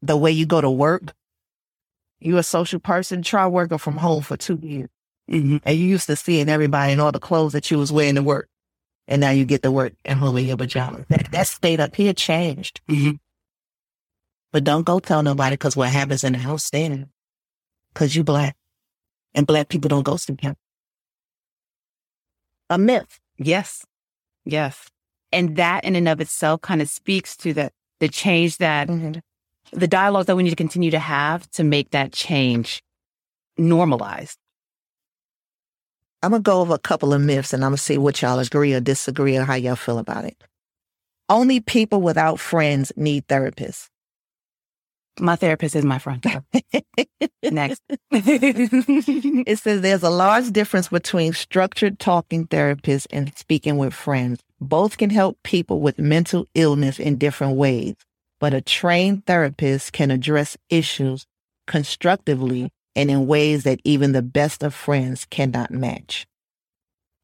The 0.00 0.16
way 0.16 0.32
you 0.32 0.46
go 0.46 0.60
to 0.60 0.70
work, 0.70 1.12
you 2.18 2.38
a 2.38 2.42
social 2.42 2.80
person, 2.80 3.22
try 3.22 3.46
working 3.46 3.78
from 3.78 3.98
home 3.98 4.22
for 4.22 4.36
two 4.36 4.58
years. 4.62 4.88
Mm-hmm. 5.30 5.58
And 5.64 5.78
you 5.78 5.86
used 5.86 6.06
to 6.06 6.16
seeing 6.16 6.48
everybody 6.48 6.92
in 6.92 7.00
all 7.00 7.12
the 7.12 7.20
clothes 7.20 7.52
that 7.52 7.70
you 7.70 7.78
was 7.78 7.92
wearing 7.92 8.14
to 8.14 8.22
work. 8.22 8.48
And 9.06 9.20
now 9.20 9.30
you 9.30 9.44
get 9.44 9.62
to 9.62 9.70
work 9.70 9.92
and 10.04 10.18
home 10.18 10.38
in 10.38 10.46
your 10.46 10.56
pajamas. 10.56 11.04
That, 11.08 11.30
that 11.32 11.46
state 11.46 11.80
up 11.80 11.94
here 11.94 12.12
changed. 12.12 12.80
Mm-hmm. 12.88 13.16
But 14.52 14.64
don't 14.64 14.84
go 14.84 15.00
tell 15.00 15.22
nobody 15.22 15.54
because 15.54 15.76
what 15.76 15.90
happens 15.90 16.24
in 16.24 16.32
the 16.32 16.38
house 16.38 16.64
staying 16.64 17.08
because 17.92 18.16
you 18.16 18.24
black. 18.24 18.56
And 19.34 19.46
black 19.46 19.68
people 19.68 19.88
don't 19.88 20.02
go 20.02 20.16
to 20.16 20.36
camp 20.36 20.58
a 22.72 22.78
myth. 22.78 23.20
Yes. 23.38 23.84
Yes. 24.44 24.88
And 25.30 25.56
that 25.56 25.84
in 25.84 25.94
and 25.94 26.08
of 26.08 26.20
itself 26.20 26.62
kind 26.62 26.82
of 26.82 26.88
speaks 26.88 27.36
to 27.38 27.52
the, 27.52 27.70
the 28.00 28.08
change 28.08 28.58
that 28.58 28.88
mm-hmm. 28.88 29.20
the 29.72 29.88
dialogues 29.88 30.26
that 30.26 30.36
we 30.36 30.42
need 30.42 30.50
to 30.50 30.56
continue 30.56 30.90
to 30.90 30.98
have 30.98 31.48
to 31.52 31.64
make 31.64 31.90
that 31.90 32.12
change 32.12 32.82
normalized. 33.56 34.38
I'm 36.22 36.30
going 36.30 36.42
to 36.42 36.48
go 36.48 36.60
over 36.60 36.74
a 36.74 36.78
couple 36.78 37.12
of 37.12 37.20
myths 37.20 37.52
and 37.52 37.64
I'm 37.64 37.70
going 37.70 37.78
to 37.78 37.82
see 37.82 37.98
what 37.98 38.22
y'all 38.22 38.38
agree 38.38 38.74
or 38.74 38.80
disagree 38.80 39.36
or 39.36 39.44
how 39.44 39.54
y'all 39.54 39.76
feel 39.76 39.98
about 39.98 40.24
it. 40.24 40.42
Only 41.28 41.60
people 41.60 42.00
without 42.00 42.38
friends 42.38 42.92
need 42.96 43.26
therapists. 43.26 43.88
My 45.20 45.36
therapist 45.36 45.76
is 45.76 45.84
my 45.84 45.98
friend. 45.98 46.24
Next. 47.42 47.82
it 48.10 49.58
says 49.58 49.80
there's 49.80 50.02
a 50.02 50.10
large 50.10 50.50
difference 50.52 50.88
between 50.88 51.32
structured 51.32 51.98
talking 51.98 52.46
therapists 52.46 53.06
and 53.10 53.36
speaking 53.36 53.76
with 53.76 53.92
friends. 53.92 54.40
Both 54.60 54.96
can 54.96 55.10
help 55.10 55.38
people 55.42 55.80
with 55.80 55.98
mental 55.98 56.46
illness 56.54 56.98
in 56.98 57.16
different 57.18 57.56
ways, 57.56 57.94
but 58.40 58.54
a 58.54 58.60
trained 58.60 59.26
therapist 59.26 59.92
can 59.92 60.10
address 60.10 60.56
issues 60.70 61.26
constructively 61.66 62.70
and 62.94 63.10
in 63.10 63.26
ways 63.26 63.64
that 63.64 63.80
even 63.84 64.12
the 64.12 64.22
best 64.22 64.62
of 64.62 64.74
friends 64.74 65.26
cannot 65.26 65.70
match. 65.70 66.26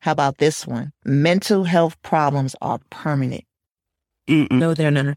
How 0.01 0.13
about 0.13 0.39
this 0.39 0.67
one? 0.67 0.93
Mental 1.05 1.65
health 1.65 2.01
problems 2.03 2.55
are 2.61 2.81
permanent. 2.91 3.45
Mm-mm. 4.29 4.51
No, 4.51 4.75
they're 4.75 4.91
not. 4.91 5.17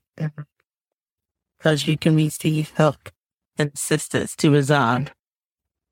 Because 1.61 1.85
you 1.85 1.95
can 1.95 2.15
receive 2.15 2.71
help 2.71 3.09
and 3.55 3.69
assistance 3.75 4.35
to 4.37 4.49
resolve 4.49 5.11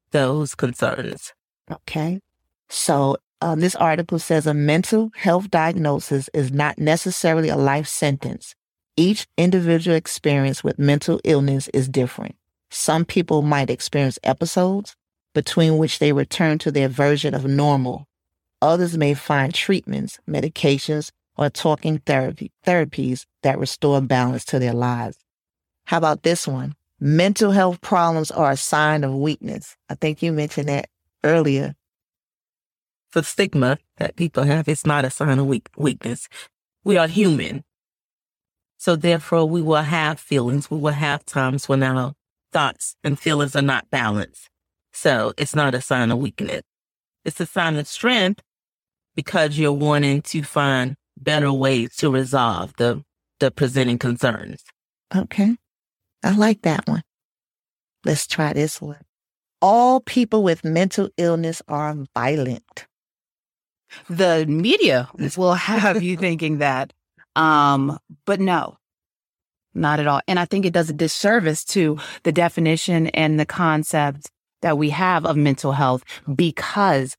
those 0.10 0.56
concerns. 0.56 1.32
Okay. 1.72 2.22
So 2.70 3.18
um, 3.40 3.60
this 3.60 3.76
article 3.76 4.18
says 4.18 4.48
a 4.48 4.56
mental 4.56 5.12
health 5.16 5.52
diagnosis 5.52 6.28
is 6.34 6.52
not 6.52 6.80
necessarily 6.80 7.50
a 7.50 7.56
life 7.56 7.86
sentence. 7.86 8.56
Each 8.98 9.28
individual 9.38 9.96
experience 9.96 10.64
with 10.64 10.80
mental 10.80 11.22
illness 11.24 11.68
is 11.68 11.88
different. 11.88 12.36
Some 12.72 13.06
people 13.06 13.44
might 13.44 13.70
experience 13.70 14.18
episodes 14.24 14.96
between 15.36 15.78
which 15.78 16.00
they 16.00 16.14
return 16.14 16.58
to 16.60 16.72
their 16.72 16.88
version 16.88 17.36
of 17.36 17.46
normal. 17.46 18.08
Others 18.60 18.98
may 18.98 19.14
find 19.14 19.54
treatments, 19.54 20.18
medications, 20.28 21.12
or 21.38 21.52
talking 21.52 22.00
therapy, 22.08 22.52
therapies 22.66 23.26
that 23.44 23.60
restore 23.60 24.02
balance 24.02 24.44
to 24.46 24.58
their 24.58 24.74
lives. 24.74 25.20
How 25.90 25.98
about 25.98 26.22
this 26.22 26.48
one? 26.48 26.76
Mental 27.00 27.50
health 27.50 27.82
problems 27.82 28.30
are 28.30 28.52
a 28.52 28.58
sign 28.58 29.04
of 29.04 29.12
weakness. 29.12 29.76
I 29.90 29.96
think 29.96 30.22
you 30.22 30.32
mentioned 30.32 30.70
that 30.70 30.88
earlier. 31.24 31.74
The 33.14 33.24
stigma 33.24 33.80
that 33.98 34.16
people 34.16 34.44
have 34.44 34.68
is 34.68 34.86
not 34.86 35.04
a 35.04 35.10
sign 35.10 35.40
of 35.40 35.48
weak, 35.48 35.68
weakness. 35.76 36.30
We 36.84 36.98
are 36.98 37.08
human. 37.08 37.64
So 38.78 38.96
therefore 38.96 39.50
we 39.50 39.64
will 39.64 39.82
have 39.82 40.20
feelings. 40.20 40.70
We 40.70 40.78
will 40.78 40.94
have 40.94 41.26
times 41.26 41.68
when 41.68 41.82
our 41.82 42.14
thoughts 42.54 42.96
and 43.04 43.18
feelings 43.18 43.56
are 43.56 43.64
not 43.64 43.90
balanced. 43.90 44.48
So 44.94 45.34
it's 45.40 45.56
not 45.56 45.74
a 45.74 45.82
sign 45.82 46.12
of 46.12 46.20
weakness. 46.20 46.62
It's 47.26 47.40
a 47.40 47.48
sign 47.48 47.78
of 47.78 47.88
strength 47.88 48.44
because 49.16 49.58
you're 49.58 49.72
wanting 49.72 50.22
to 50.22 50.44
find 50.44 50.98
better 51.18 51.52
ways 51.52 51.96
to 51.96 52.12
resolve 52.12 52.74
the, 52.78 53.04
the 53.40 53.50
presenting 53.50 53.98
concerns. 53.98 54.64
Okay. 55.16 55.58
I 56.24 56.36
like 56.36 56.62
that 56.64 56.88
one. 56.88 57.04
Let's 58.06 58.28
try 58.28 58.54
this 58.54 58.82
one. 58.82 59.02
All 59.62 60.00
people 60.00 60.44
with 60.44 60.64
mental 60.64 61.10
illness 61.18 61.62
are 61.68 61.96
violent. 62.16 62.88
The 64.10 64.46
media 64.48 65.10
will 65.38 65.54
have 65.54 66.02
you 66.02 66.16
thinking 66.26 66.60
that. 66.60 66.94
Um, 67.36 67.98
but 68.26 68.40
no, 68.40 68.78
not 69.74 70.00
at 70.00 70.08
all. 70.08 70.22
And 70.28 70.40
I 70.40 70.46
think 70.46 70.66
it 70.66 70.74
does 70.74 70.90
a 70.90 70.94
disservice 70.94 71.64
to 71.66 71.98
the 72.24 72.32
definition 72.32 73.08
and 73.08 73.40
the 73.40 73.46
concept 73.46 74.30
that 74.62 74.78
we 74.78 74.90
have 74.90 75.26
of 75.26 75.38
mental 75.38 75.72
health 75.72 76.04
because 76.34 77.16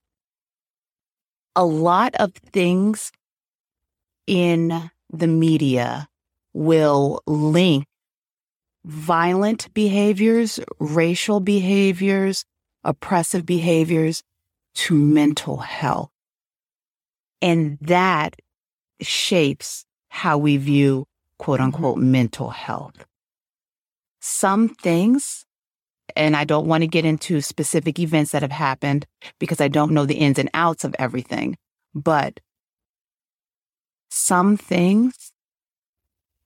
a 1.56 1.64
lot 1.64 2.14
of 2.16 2.32
things 2.34 3.12
in 4.26 4.90
the 5.10 5.26
media 5.26 6.08
will 6.52 7.22
link 7.26 7.84
violent 8.84 9.72
behaviors, 9.74 10.60
racial 10.78 11.40
behaviors, 11.40 12.44
oppressive 12.84 13.44
behaviors 13.44 14.22
to 14.74 14.94
mental 14.94 15.58
health. 15.58 16.10
And 17.42 17.78
that 17.80 18.36
shapes 19.00 19.84
how 20.08 20.38
we 20.38 20.56
view 20.56 21.06
quote 21.38 21.60
unquote 21.60 21.96
mm-hmm. 21.96 22.12
mental 22.12 22.50
health. 22.50 23.06
Some 24.20 24.68
things, 24.68 25.46
and 26.14 26.36
I 26.36 26.44
don't 26.44 26.66
want 26.66 26.82
to 26.82 26.86
get 26.86 27.06
into 27.06 27.40
specific 27.40 27.98
events 27.98 28.32
that 28.32 28.42
have 28.42 28.50
happened 28.50 29.06
because 29.38 29.60
I 29.60 29.68
don't 29.68 29.92
know 29.92 30.04
the 30.04 30.16
ins 30.16 30.38
and 30.38 30.50
outs 30.52 30.84
of 30.84 30.94
everything, 30.98 31.56
but 31.94 32.40
some 34.10 34.56
things 34.56 35.32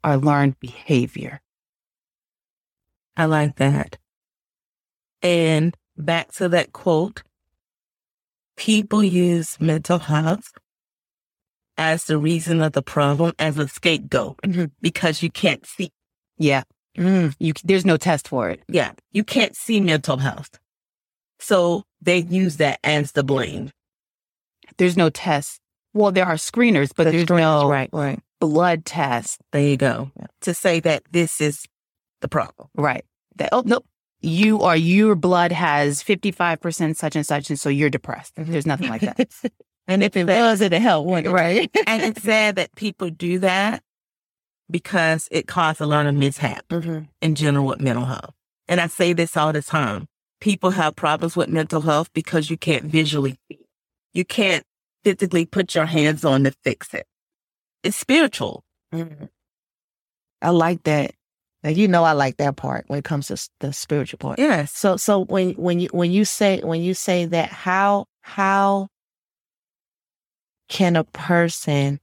are 0.05 0.17
learned 0.17 0.61
behavior. 0.61 1.41
I 3.17 3.27
like 3.27 3.57
that. 3.57 3.99
And 5.23 5.77
back 5.97 6.33
to 6.33 6.49
that 6.51 6.73
quote 6.73 7.23
people 8.57 9.03
use 9.03 9.59
mental 9.61 9.99
health 9.99 10.53
as 11.77 12.05
the 12.05 12.19
reason 12.19 12.61
of 12.61 12.73
the 12.73 12.83
problem 12.83 13.33
as 13.39 13.59
a 13.59 13.67
scapegoat 13.67 14.37
mm-hmm. 14.45 14.67
because 14.81 15.23
you 15.23 15.31
can't 15.31 15.67
see. 15.67 15.91
Yeah. 16.39 16.63
Mm. 16.97 17.35
You, 17.41 17.53
there's 17.65 17.85
no 17.85 17.97
test 17.97 18.29
for 18.29 18.51
it. 18.51 18.63
Yeah. 18.69 18.93
You 19.13 19.25
can't 19.25 19.57
see 19.57 19.81
mental 19.81 20.19
health. 20.19 20.59
So 21.41 21.83
they 22.01 22.19
use 22.19 22.59
that 22.59 22.79
as 22.85 23.13
the 23.13 23.25
blame. 23.25 23.71
There's 24.77 24.97
no 24.97 25.11
test. 25.11 25.61
Well, 25.93 26.13
there 26.13 26.27
are 26.27 26.35
screeners, 26.35 26.91
but 26.95 27.05
the 27.05 27.11
there's 27.11 27.25
screeners, 27.27 27.63
no 27.63 27.69
right, 27.69 27.91
right. 27.93 28.21
blood 28.41 28.85
test. 28.85 29.41
There 29.53 29.63
you 29.63 29.77
go. 29.77 30.11
Yeah. 30.19 30.27
To 30.43 30.55
say 30.55 30.81
that 30.81 31.03
this 31.11 31.41
is 31.41 31.67
the 32.21 32.29
problem. 32.29 32.69
Right. 32.75 33.05
That, 33.37 33.51
oh, 33.53 33.63
nope. 33.65 33.85
You 34.21 34.63
are, 34.63 34.77
your 34.77 35.15
blood 35.15 35.53
has 35.53 36.03
55% 36.03 36.97
such 36.97 37.15
and 37.15 37.27
such. 37.27 37.51
And 37.51 37.61
so 37.61 37.69
you're 37.69 37.91
depressed. 37.91 38.35
Mm-hmm. 38.37 38.53
There's 38.53 38.67
nothing 38.67 38.89
like 38.89 39.03
that. 39.03 39.29
And 39.87 40.03
if 40.03 40.17
it 40.17 40.25
was, 40.25 40.61
it'd 40.61 40.81
help, 40.81 41.07
wouldn't 41.07 41.27
it? 41.27 41.31
Right. 41.31 41.71
and 41.87 42.03
it's 42.03 42.23
sad 42.23 42.57
that 42.57 42.75
people 42.75 43.11
do 43.11 43.39
that 43.41 43.83
because 44.71 45.29
it 45.31 45.47
causes 45.47 45.83
a 45.83 45.87
lot 45.87 46.07
of 46.07 46.15
mishap 46.15 46.67
mm-hmm. 46.69 47.05
in 47.21 47.35
general 47.35 47.67
with 47.67 47.81
mental 47.81 48.07
health. 48.07 48.35
And 48.67 48.81
I 48.81 48.87
say 48.87 49.13
this 49.13 49.37
all 49.37 49.53
the 49.53 49.63
time. 49.63 50.07
People 50.41 50.71
have 50.71 50.97
problems 50.97 51.37
with 51.37 51.49
mental 51.49 51.83
health 51.83 52.11
because 52.13 52.51
you 52.51 52.57
can't 52.57 52.85
visually 52.85 53.39
see. 53.49 53.61
You 54.13 54.25
can't 54.25 54.65
physically 55.03 55.45
put 55.45 55.75
your 55.75 55.87
hands 55.87 56.25
on 56.25 56.45
to 56.45 56.53
fix 56.63 56.95
it. 56.95 57.07
It's 57.83 57.97
spiritual. 57.97 58.65
Mm-hmm. 58.93 59.27
I 60.41 60.51
like 60.51 60.83
that. 60.85 61.13
Now, 61.65 61.71
you 61.71 61.89
know 61.89 62.05
I 62.05 62.13
like 62.13 62.37
that 62.37 62.57
part 62.57 62.85
when 62.89 62.99
it 62.99 63.07
comes 63.07 63.29
to 63.29 63.49
the 63.61 63.73
spiritual 63.73 64.19
part. 64.19 64.39
Yes. 64.39 64.71
So 64.73 64.99
so 64.99 65.25
when 65.25 65.53
when 65.53 65.81
you 65.81 65.89
when 65.93 66.13
you 66.13 66.27
say 66.27 66.61
when 66.61 66.83
you 66.83 66.93
say 66.93 67.25
that 67.25 67.49
how 67.49 68.05
how 68.21 68.89
can 70.69 70.95
a 70.95 71.05
person 71.05 72.01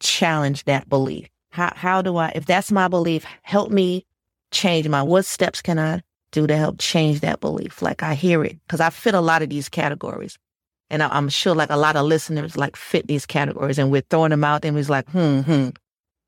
challenge 0.00 0.64
that 0.64 0.90
belief? 0.90 1.28
How 1.52 1.72
how 1.74 2.02
do 2.02 2.18
I 2.18 2.32
if 2.34 2.44
that's 2.44 2.70
my 2.70 2.86
belief, 2.86 3.24
help 3.40 3.70
me 3.70 4.04
change 4.50 4.86
my 4.88 5.02
what 5.02 5.24
steps 5.24 5.62
can 5.62 5.78
I 5.78 6.02
do 6.32 6.46
to 6.46 6.54
help 6.54 6.76
change 6.78 7.20
that 7.20 7.40
belief? 7.40 7.80
Like 7.80 8.02
I 8.02 8.12
hear 8.12 8.44
it 8.44 8.58
because 8.66 8.80
I 8.80 8.90
fit 8.90 9.14
a 9.14 9.22
lot 9.22 9.40
of 9.40 9.48
these 9.48 9.70
categories. 9.70 10.38
And 10.90 11.02
I, 11.02 11.16
am 11.16 11.30
sure 11.30 11.54
like 11.54 11.70
a 11.70 11.78
lot 11.78 11.96
of 11.96 12.04
listeners 12.04 12.58
like 12.58 12.76
fit 12.76 13.06
these 13.06 13.24
categories 13.24 13.78
and 13.78 13.90
we're 13.90 14.02
throwing 14.02 14.28
them 14.28 14.44
out 14.44 14.66
and 14.66 14.76
we're 14.76 14.84
like, 14.84 15.08
hmm, 15.08 15.40
hmm, 15.40 15.68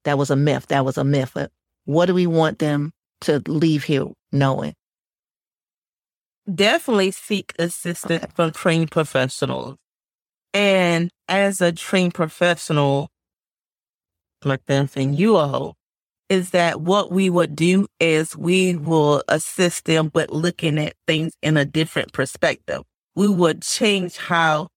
that 0.05 0.17
was 0.17 0.31
a 0.31 0.37
myth. 0.37 0.69
That 0.69 0.87
was 0.87 0.97
a 0.97 1.05
myth. 1.05 1.37
What 1.85 2.07
do 2.07 2.15
we 2.15 2.27
want 2.27 2.59
them 2.59 2.93
to 3.23 3.43
leave 3.47 3.85
here 3.85 4.07
knowing? 4.33 4.75
Definitely 6.53 7.11
seek 7.11 7.55
assistance 7.59 8.25
okay. 8.25 8.33
from 8.35 8.53
trained 8.53 8.91
professionals. 8.91 9.77
And 10.53 11.11
as 11.29 11.61
a 11.61 11.73
trained 11.73 12.15
professional, 12.15 13.09
like 14.45 14.65
them 14.67 14.89
and 14.95 15.19
you 15.19 15.37
all, 15.37 15.77
is 16.29 16.51
that 16.51 16.81
what 16.81 17.11
we 17.11 17.29
would 17.29 17.57
do 17.57 17.87
is 18.01 18.37
we 18.37 18.77
will 18.77 19.23
assist 19.29 19.85
them 19.85 20.11
with 20.15 20.31
looking 20.31 20.79
at 20.79 20.95
things 21.07 21.33
in 21.43 21.57
a 21.57 21.65
different 21.65 22.13
perspective. 22.13 22.83
We 23.15 23.29
would 23.29 23.63
change 23.63 24.17
how, 24.17 24.69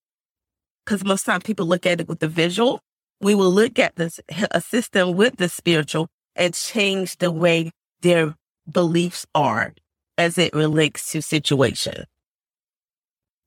because 0.85 1.03
most 1.03 1.25
time 1.25 1.41
people 1.41 1.65
look 1.65 1.85
at 1.85 2.01
it 2.01 2.07
with 2.07 2.19
the 2.19 2.27
visual. 2.27 2.81
We 3.21 3.33
will 3.33 3.51
look 3.51 3.79
at 3.79 3.95
this, 3.95 4.19
assist 4.51 4.93
them 4.93 5.15
with 5.15 5.37
the 5.37 5.49
spiritual 5.49 6.07
and 6.37 6.53
change 6.53 7.17
the 7.17 7.31
way 7.31 7.71
their 8.01 8.35
beliefs 8.71 9.25
are 9.35 9.73
as 10.17 10.37
it 10.37 10.53
relates 10.53 11.11
to 11.11 11.21
situation. 11.21 12.05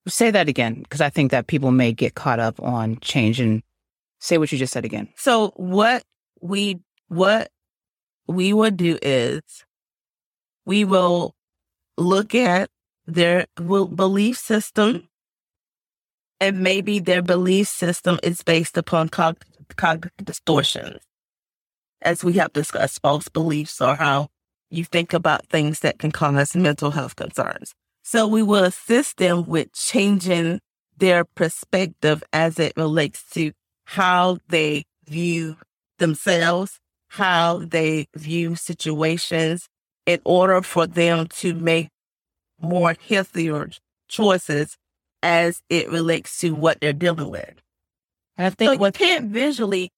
Say 0.09 0.31
that 0.31 0.48
again, 0.48 0.83
because 0.83 1.00
I 1.00 1.11
think 1.11 1.31
that 1.31 1.46
people 1.46 1.70
may 1.70 1.92
get 1.92 2.14
caught 2.14 2.40
up 2.40 2.61
on 2.61 2.98
change 3.00 3.38
and 3.38 3.62
say 4.18 4.38
what 4.38 4.50
you 4.50 4.59
just 4.59 4.72
said 4.72 4.85
again. 4.85 5.09
So 5.16 5.53
what 5.57 6.03
we 6.40 6.81
what 7.09 7.50
we 8.26 8.53
would 8.53 8.76
do 8.76 8.98
is 9.03 9.42
we 10.64 10.85
will 10.85 11.35
look 11.96 12.35
at 12.35 12.70
their 13.07 13.46
belief 13.57 14.38
system 14.38 15.09
and 16.40 16.61
maybe 16.61 16.98
their 16.98 17.22
belief 17.22 17.68
system 17.68 18.18
is 18.22 18.42
based 18.42 18.79
upon 18.79 19.09
cognitive 19.09 20.24
distortions. 20.24 21.00
As 22.02 22.24
we 22.24 22.34
have 22.34 22.52
discussed, 22.52 23.02
false 23.02 23.28
beliefs 23.28 23.80
or 23.80 23.94
how 23.94 24.28
you 24.70 24.84
think 24.84 25.12
about 25.12 25.46
things 25.48 25.80
that 25.80 25.98
can 25.98 26.12
cause 26.12 26.56
mental 26.56 26.92
health 26.92 27.16
concerns. 27.16 27.74
So 28.02 28.26
we 28.26 28.42
will 28.42 28.64
assist 28.64 29.18
them 29.18 29.46
with 29.46 29.72
changing 29.72 30.60
their 30.96 31.24
perspective 31.24 32.22
as 32.32 32.58
it 32.58 32.72
relates 32.76 33.24
to 33.32 33.52
how 33.84 34.38
they 34.48 34.84
view 35.06 35.56
themselves, 35.98 36.78
how 37.08 37.58
they 37.58 38.06
view 38.14 38.54
situations 38.54 39.68
in 40.06 40.20
order 40.24 40.62
for 40.62 40.86
them 40.86 41.26
to 41.26 41.54
make 41.54 41.88
more 42.60 42.94
healthier 43.08 43.70
choices 44.08 44.76
as 45.22 45.62
it 45.68 45.90
relates 45.90 46.38
to 46.40 46.54
what 46.54 46.80
they're 46.80 46.92
dealing 46.92 47.30
with. 47.30 47.54
I 48.38 48.50
think 48.50 48.72
so 48.72 48.78
what 48.78 48.94
can't 48.94 49.26
visually 49.26 49.90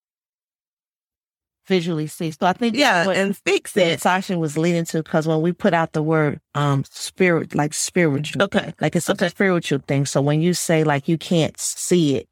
visually 1.67 2.07
see. 2.07 2.31
So 2.31 2.47
I 2.47 2.53
think 2.53 2.77
yeah, 2.77 3.09
and 3.11 3.37
fix 3.37 3.77
it. 3.77 4.01
Sasha 4.01 4.39
was 4.39 4.59
leading 4.59 4.85
to 4.87 5.03
because 5.03 5.27
when 5.27 5.41
we 5.41 5.53
put 5.53 5.75
out 5.75 5.93
the 5.93 6.03
word 6.03 6.41
um 6.55 6.85
spirit, 6.91 7.55
like 7.55 7.75
spiritual, 7.75 8.43
okay, 8.43 8.75
like 8.81 8.97
it's 8.97 9.09
okay. 9.09 9.27
a 9.27 9.31
spiritual 9.31 9.81
thing. 9.87 10.07
So 10.07 10.21
when 10.21 10.41
you 10.41 10.55
say 10.55 10.85
like 10.85 11.09
you 11.09 11.19
can't 11.19 11.59
see 11.59 12.17
it, 12.17 12.29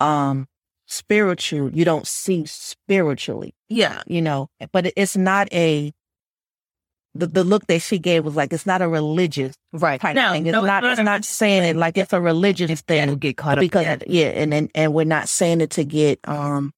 um, 0.00 0.46
spiritual, 0.86 1.70
you 1.70 1.84
don't 1.84 2.06
see 2.06 2.46
spiritually. 2.46 3.54
Yeah, 3.68 4.02
you 4.06 4.22
know, 4.22 4.48
but 4.72 4.92
it's 4.96 5.16
not 5.16 5.52
a. 5.52 5.92
The, 7.14 7.26
the 7.26 7.42
look 7.42 7.66
that 7.66 7.80
she 7.80 7.98
gave 7.98 8.24
was 8.24 8.36
like 8.36 8.52
it's 8.52 8.66
not 8.66 8.80
a 8.80 8.86
religious 8.86 9.56
right 9.72 10.00
kind 10.00 10.14
no, 10.14 10.26
of 10.26 10.32
thing. 10.34 10.46
It's 10.46 10.52
no, 10.52 10.60
not. 10.60 10.84
no, 10.84 10.92
it's 10.92 11.00
not 11.00 11.24
saying 11.24 11.64
it 11.64 11.74
like 11.74 11.96
it's 11.98 12.12
a 12.12 12.20
religious 12.20 12.80
thing. 12.82 13.16
get 13.16 13.36
caught 13.36 13.58
up 13.58 13.62
because 13.62 14.02
yeah, 14.06 14.26
and, 14.26 14.54
and 14.54 14.70
and 14.74 14.94
we're 14.94 15.04
not 15.04 15.28
saying 15.28 15.60
it 15.60 15.70
to 15.70 15.84
get 15.84 16.20
um 16.28 16.72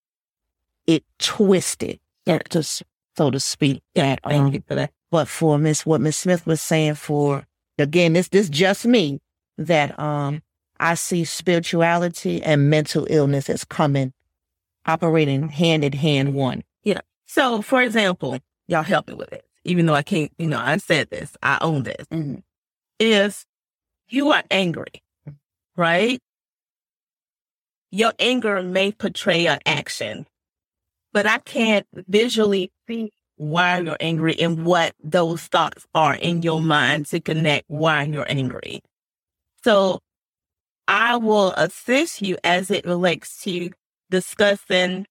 it 0.91 1.05
twisted, 1.19 2.01
so 2.27 3.31
to 3.31 3.41
speak. 3.41 3.83
That, 3.95 4.21
Thank 4.25 4.55
you 4.55 4.63
for 4.67 4.75
that. 4.75 4.91
But 5.11 5.29
for 5.29 5.59
Miss, 5.59 5.87
what 5.87 6.01
Miss 6.01 6.17
Smith 6.17 6.47
was 6.47 6.61
saying 6.61 6.95
for, 6.95 7.47
again, 7.79 8.13
this, 8.13 8.29
this 8.29 8.49
just 8.49 8.87
me, 8.87 9.21
that, 9.59 9.99
um, 9.99 10.43
I 10.79 10.95
see 10.95 11.25
spirituality 11.25 12.43
and 12.43 12.71
mental 12.71 13.07
illness 13.11 13.51
as 13.51 13.65
coming, 13.65 14.15
operating 14.87 15.49
hand 15.49 15.85
in 15.85 15.93
hand 15.93 16.35
one. 16.35 16.65
Yeah. 16.83 17.01
So, 17.27 17.61
for 17.61 17.83
example, 17.83 18.39
y'all 18.67 18.83
help 18.83 19.09
me 19.09 19.15
with 19.15 19.33
it, 19.33 19.45
even 19.65 19.87
though 19.87 19.95
I 19.95 20.03
can't, 20.03 20.33
you 20.39 20.47
know, 20.47 20.59
I 20.59 20.79
said 20.79 21.11
this, 21.11 21.37
I 21.43 21.59
own 21.61 21.83
this. 21.83 22.07
Mm-hmm. 22.11 22.37
Is 22.99 23.47
you 24.09 24.31
are 24.31 24.43
angry, 24.51 25.03
right? 25.77 26.21
Your 27.91 28.13
anger 28.19 28.63
may 28.63 28.93
portray 28.93 29.47
an 29.47 29.59
action 29.67 30.27
but 31.13 31.27
I 31.27 31.39
can't 31.39 31.87
visually 31.95 32.71
see 32.87 33.13
why 33.37 33.79
you're 33.79 33.97
angry 34.01 34.39
and 34.39 34.65
what 34.67 34.95
those 35.03 35.43
thoughts 35.43 35.87
are 35.95 36.15
in 36.15 36.43
your 36.43 36.61
mind 36.61 37.07
to 37.07 37.21
connect 37.21 37.65
why 37.69 38.03
you're 38.03 38.31
angry. 38.31 38.83
So 39.65 40.01
I 40.87 41.17
will 41.17 41.53
assist 41.53 42.21
you 42.21 42.37
as 42.45 42.71
it 42.71 42.85
relates 42.85 43.43
to 43.45 43.71
discussing 44.11 45.07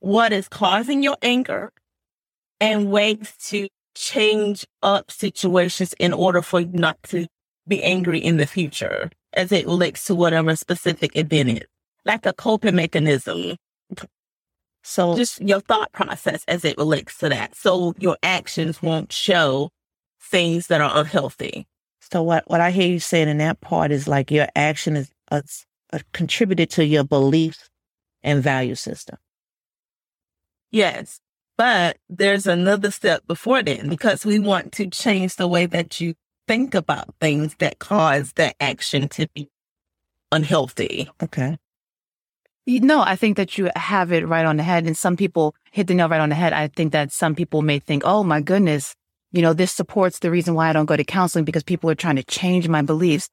what 0.00 0.32
is 0.32 0.48
causing 0.48 1.02
your 1.02 1.16
anger 1.22 1.72
and 2.60 2.90
ways 2.90 3.32
to 3.46 3.68
change 3.94 4.66
up 4.82 5.10
situations 5.10 5.94
in 5.98 6.12
order 6.12 6.42
for 6.42 6.60
you 6.60 6.70
not 6.72 7.02
to 7.04 7.26
be 7.66 7.82
angry 7.82 8.18
in 8.18 8.36
the 8.36 8.46
future 8.46 9.10
as 9.32 9.52
it 9.52 9.66
relates 9.66 10.04
to 10.06 10.14
whatever 10.14 10.54
specific 10.56 11.16
event 11.16 11.50
is, 11.50 11.66
like 12.04 12.26
a 12.26 12.32
coping 12.32 12.76
mechanism 12.76 13.56
so 14.82 15.16
just 15.16 15.40
your 15.40 15.60
thought 15.60 15.92
process 15.92 16.44
as 16.48 16.64
it 16.64 16.76
relates 16.76 17.18
to 17.18 17.28
that. 17.28 17.54
So 17.54 17.94
your 17.98 18.16
actions 18.22 18.78
mm-hmm. 18.78 18.86
won't 18.86 19.12
show 19.12 19.70
things 20.20 20.66
that 20.68 20.80
are 20.80 20.92
unhealthy. 20.94 21.66
So 22.10 22.22
what, 22.22 22.44
what 22.48 22.60
I 22.60 22.70
hear 22.70 22.88
you 22.88 22.98
saying 22.98 23.28
in 23.28 23.38
that 23.38 23.60
part 23.60 23.90
is 23.90 24.08
like 24.08 24.30
your 24.30 24.48
action 24.54 24.96
is 24.96 25.10
uh, 25.30 25.42
a, 25.92 25.96
a 25.96 25.98
uh, 25.98 26.02
contributed 26.12 26.70
to 26.70 26.84
your 26.84 27.04
beliefs 27.04 27.68
and 28.22 28.42
value 28.42 28.74
system. 28.74 29.16
Yes. 30.70 31.20
But 31.58 31.98
there's 32.08 32.46
another 32.46 32.90
step 32.90 33.26
before 33.26 33.62
then 33.62 33.88
because 33.88 34.24
we 34.24 34.38
want 34.38 34.72
to 34.72 34.88
change 34.88 35.36
the 35.36 35.46
way 35.46 35.66
that 35.66 36.00
you 36.00 36.14
think 36.48 36.74
about 36.74 37.14
things 37.20 37.54
that 37.58 37.78
cause 37.78 38.32
that 38.34 38.56
action 38.58 39.08
to 39.08 39.28
be 39.34 39.48
unhealthy. 40.32 41.08
Okay. 41.22 41.58
No, 42.66 43.02
I 43.02 43.16
think 43.16 43.36
that 43.36 43.58
you 43.58 43.70
have 43.74 44.12
it 44.12 44.26
right 44.26 44.46
on 44.46 44.56
the 44.56 44.62
head. 44.62 44.86
And 44.86 44.96
some 44.96 45.16
people 45.16 45.54
hit 45.72 45.88
the 45.88 45.94
nail 45.94 46.08
right 46.08 46.20
on 46.20 46.28
the 46.28 46.34
head. 46.34 46.52
I 46.52 46.68
think 46.68 46.92
that 46.92 47.12
some 47.12 47.34
people 47.34 47.62
may 47.62 47.80
think, 47.80 48.02
oh 48.04 48.22
my 48.22 48.40
goodness, 48.40 48.94
you 49.32 49.42
know, 49.42 49.52
this 49.52 49.72
supports 49.72 50.20
the 50.20 50.30
reason 50.30 50.54
why 50.54 50.68
I 50.68 50.72
don't 50.72 50.86
go 50.86 50.96
to 50.96 51.04
counseling 51.04 51.44
because 51.44 51.64
people 51.64 51.90
are 51.90 51.96
trying 51.96 52.16
to 52.16 52.22
change 52.22 52.68
my 52.68 52.82
beliefs. 52.82 53.28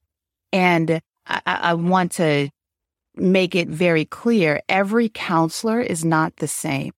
And 0.51 1.01
I, 1.27 1.41
I 1.45 1.73
want 1.75 2.13
to 2.13 2.49
make 3.15 3.53
it 3.53 3.67
very 3.67 4.05
clear 4.05 4.61
every 4.67 5.09
counselor 5.09 5.79
is 5.79 6.03
not 6.03 6.37
the 6.37 6.47
same 6.47 6.91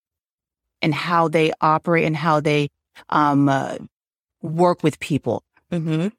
and 0.82 0.94
how 0.94 1.28
they 1.28 1.52
operate 1.60 2.06
and 2.06 2.16
how 2.16 2.40
they 2.40 2.70
um, 3.10 3.50
uh, 3.50 3.78
work 4.42 4.84
with 4.84 5.00
people. 5.00 5.44
Mm-hmm. 5.72 6.10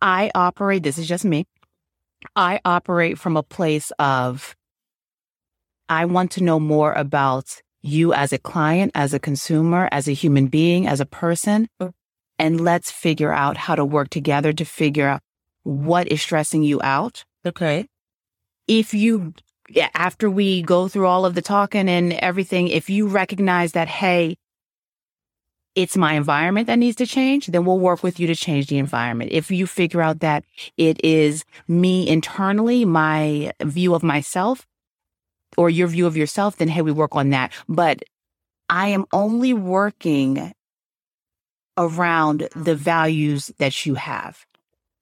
I 0.00 0.30
operate, 0.34 0.82
this 0.82 0.98
is 0.98 1.06
just 1.06 1.24
me. 1.24 1.46
I 2.34 2.60
operate 2.64 3.18
from 3.18 3.36
a 3.36 3.42
place 3.42 3.92
of 3.98 4.56
I 5.88 6.04
want 6.04 6.30
to 6.32 6.42
know 6.42 6.58
more 6.58 6.92
about 6.92 7.62
you 7.82 8.14
as 8.14 8.32
a 8.32 8.38
client, 8.38 8.92
as 8.94 9.12
a 9.12 9.18
consumer, 9.18 9.88
as 9.92 10.08
a 10.08 10.12
human 10.12 10.46
being, 10.46 10.86
as 10.86 11.00
a 11.00 11.06
person. 11.06 11.68
Mm. 11.80 11.92
And 12.38 12.60
let's 12.60 12.90
figure 12.90 13.32
out 13.32 13.56
how 13.56 13.74
to 13.74 13.84
work 13.84 14.08
together 14.08 14.52
to 14.52 14.64
figure 14.64 15.06
out 15.06 15.20
what 15.62 16.08
is 16.08 16.22
stressing 16.22 16.62
you 16.62 16.80
out. 16.82 17.24
Okay. 17.46 17.86
If 18.66 18.94
you, 18.94 19.34
after 19.94 20.30
we 20.30 20.62
go 20.62 20.88
through 20.88 21.06
all 21.06 21.26
of 21.26 21.34
the 21.34 21.42
talking 21.42 21.88
and 21.88 22.12
everything, 22.14 22.68
if 22.68 22.88
you 22.88 23.06
recognize 23.06 23.72
that, 23.72 23.88
hey, 23.88 24.36
it's 25.74 25.96
my 25.96 26.14
environment 26.14 26.68
that 26.68 26.78
needs 26.78 26.96
to 26.96 27.06
change, 27.06 27.48
then 27.48 27.64
we'll 27.64 27.78
work 27.78 28.02
with 28.02 28.18
you 28.18 28.26
to 28.28 28.34
change 28.34 28.68
the 28.68 28.78
environment. 28.78 29.32
If 29.32 29.50
you 29.50 29.66
figure 29.66 30.00
out 30.00 30.20
that 30.20 30.44
it 30.76 31.04
is 31.04 31.44
me 31.68 32.08
internally, 32.08 32.84
my 32.84 33.52
view 33.60 33.94
of 33.94 34.02
myself, 34.02 34.66
or 35.56 35.70
your 35.70 35.88
view 35.88 36.06
of 36.06 36.16
yourself, 36.16 36.56
then 36.56 36.68
hey, 36.68 36.82
we 36.82 36.92
work 36.92 37.14
on 37.14 37.30
that. 37.30 37.52
But 37.68 38.02
I 38.68 38.88
am 38.88 39.04
only 39.12 39.52
working 39.52 40.52
around 41.76 42.48
the 42.54 42.74
values 42.74 43.50
that 43.58 43.84
you 43.84 43.94
have. 43.94 44.46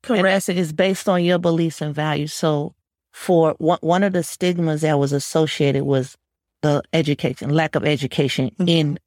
Correct. 0.03 0.49
It 0.49 0.59
is 0.59 0.73
based 0.73 1.09
on 1.09 1.25
your 1.25 1.39
beliefs 1.39 1.81
and 1.81 1.95
values. 1.95 2.33
So 2.33 2.75
for 3.13 3.55
one, 3.59 3.79
one 3.83 4.03
of 4.03 4.13
the 4.13 4.23
stigmas 4.23 4.81
that 4.81 4.99
was 4.99 5.13
associated 5.13 5.85
was 5.85 6.17
the 6.63 6.83
education, 6.93 7.51
lack 7.51 7.75
of 7.75 7.85
education 7.85 8.51
mm-hmm. 8.51 8.69
in 8.69 8.99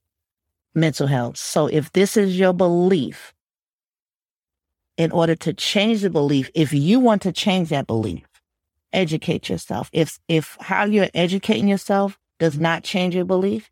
mental 0.74 1.08
health. 1.08 1.38
So 1.38 1.68
if 1.68 1.92
this 1.94 2.16
is 2.16 2.38
your 2.38 2.54
belief, 2.54 3.34
in 4.98 5.12
order 5.12 5.36
to 5.36 5.54
change 5.54 6.02
the 6.02 6.10
belief, 6.10 6.50
if 6.54 6.72
you 6.72 7.00
want 7.00 7.22
to 7.24 7.32
change 7.32 7.70
that 7.70 7.88
belief, 7.88 8.24
educate 8.96 9.50
yourself. 9.50 9.90
If 9.94 10.20
if 10.28 10.58
how 10.60 10.86
you're 10.86 11.10
educating 11.14 11.68
yourself 11.68 12.18
does 12.40 12.60
not 12.60 12.84
change 12.84 13.16
your 13.16 13.26
belief, 13.26 13.70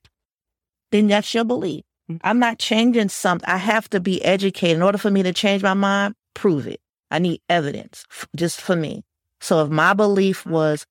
then 0.91 1.07
that's 1.07 1.33
your 1.33 1.43
belief. 1.43 1.83
Mm-hmm. 2.09 2.27
I'm 2.27 2.39
not 2.39 2.59
changing 2.59 3.09
something. 3.09 3.49
I 3.49 3.57
have 3.57 3.89
to 3.91 3.99
be 3.99 4.23
educated. 4.23 4.77
In 4.77 4.83
order 4.83 4.97
for 4.97 5.09
me 5.09 5.23
to 5.23 5.33
change 5.33 5.63
my 5.63 5.73
mind, 5.73 6.15
prove 6.33 6.67
it. 6.67 6.81
I 7.12 7.19
need 7.19 7.41
evidence 7.49 8.05
f- 8.12 8.27
just 8.36 8.59
for 8.59 8.75
me. 8.75 9.03
So 9.39 9.63
if 9.63 9.69
my 9.69 9.93
belief 9.93 10.45
was 10.45 10.86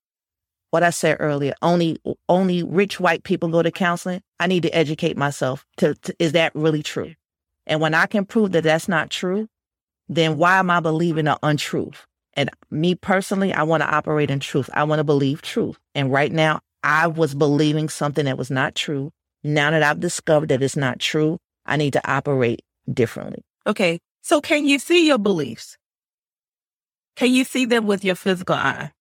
what 0.71 0.83
I 0.83 0.91
said 0.91 1.19
earlier, 1.21 1.55
only 1.63 1.99
only 2.29 2.63
rich 2.63 2.99
white 2.99 3.25
people 3.25 3.49
go 3.49 3.63
to 3.63 3.71
counseling, 3.71 4.23
I 4.41 4.47
need 4.47 4.63
to 4.63 4.75
educate 4.75 5.17
myself 5.17 5.67
to, 5.79 5.95
to 5.95 6.15
is 6.19 6.33
that 6.33 6.55
really 6.55 6.83
true? 6.83 7.15
And 7.67 7.81
when 7.81 7.95
I 7.95 8.07
can 8.07 8.25
prove 8.25 8.53
that 8.53 8.65
that's 8.65 8.89
not 8.89 9.11
true, 9.11 9.49
then 10.09 10.37
why 10.37 10.59
am 10.59 10.71
I 10.71 10.81
believing 10.81 11.29
an 11.29 11.37
untruth? 11.43 12.07
And 12.35 12.51
me 12.71 12.95
personally, 12.95 13.53
I 13.53 13.63
want 13.63 13.83
to 13.83 13.95
operate 13.95 14.31
in 14.31 14.41
truth. 14.41 14.71
I 14.73 14.85
want 14.85 15.01
to 15.01 15.05
believe 15.05 15.43
truth. 15.43 15.79
And 15.95 16.11
right 16.11 16.33
now, 16.33 16.61
I 16.83 17.07
was 17.07 17.35
believing 17.35 17.89
something 17.89 18.25
that 18.25 18.39
was 18.39 18.51
not 18.51 18.75
true. 18.75 19.13
Now 19.45 19.71
that 19.71 19.83
I've 19.83 20.01
discovered 20.01 20.49
that 20.49 20.63
it's 20.63 20.77
not 20.77 20.99
true, 20.99 21.39
I 21.67 21.77
need 21.77 21.93
to 21.93 22.11
operate 22.11 22.63
differently. 22.93 23.45
Okay. 23.67 23.99
So 24.23 24.41
can 24.41 24.67
you 24.67 24.79
see 24.79 25.07
your 25.07 25.19
beliefs? 25.19 25.77
Can 27.17 27.33
you 27.33 27.45
see 27.45 27.67
them 27.67 27.87
with 27.87 28.05
your 28.05 28.15
physical 28.15 28.55
eye? 28.55 28.93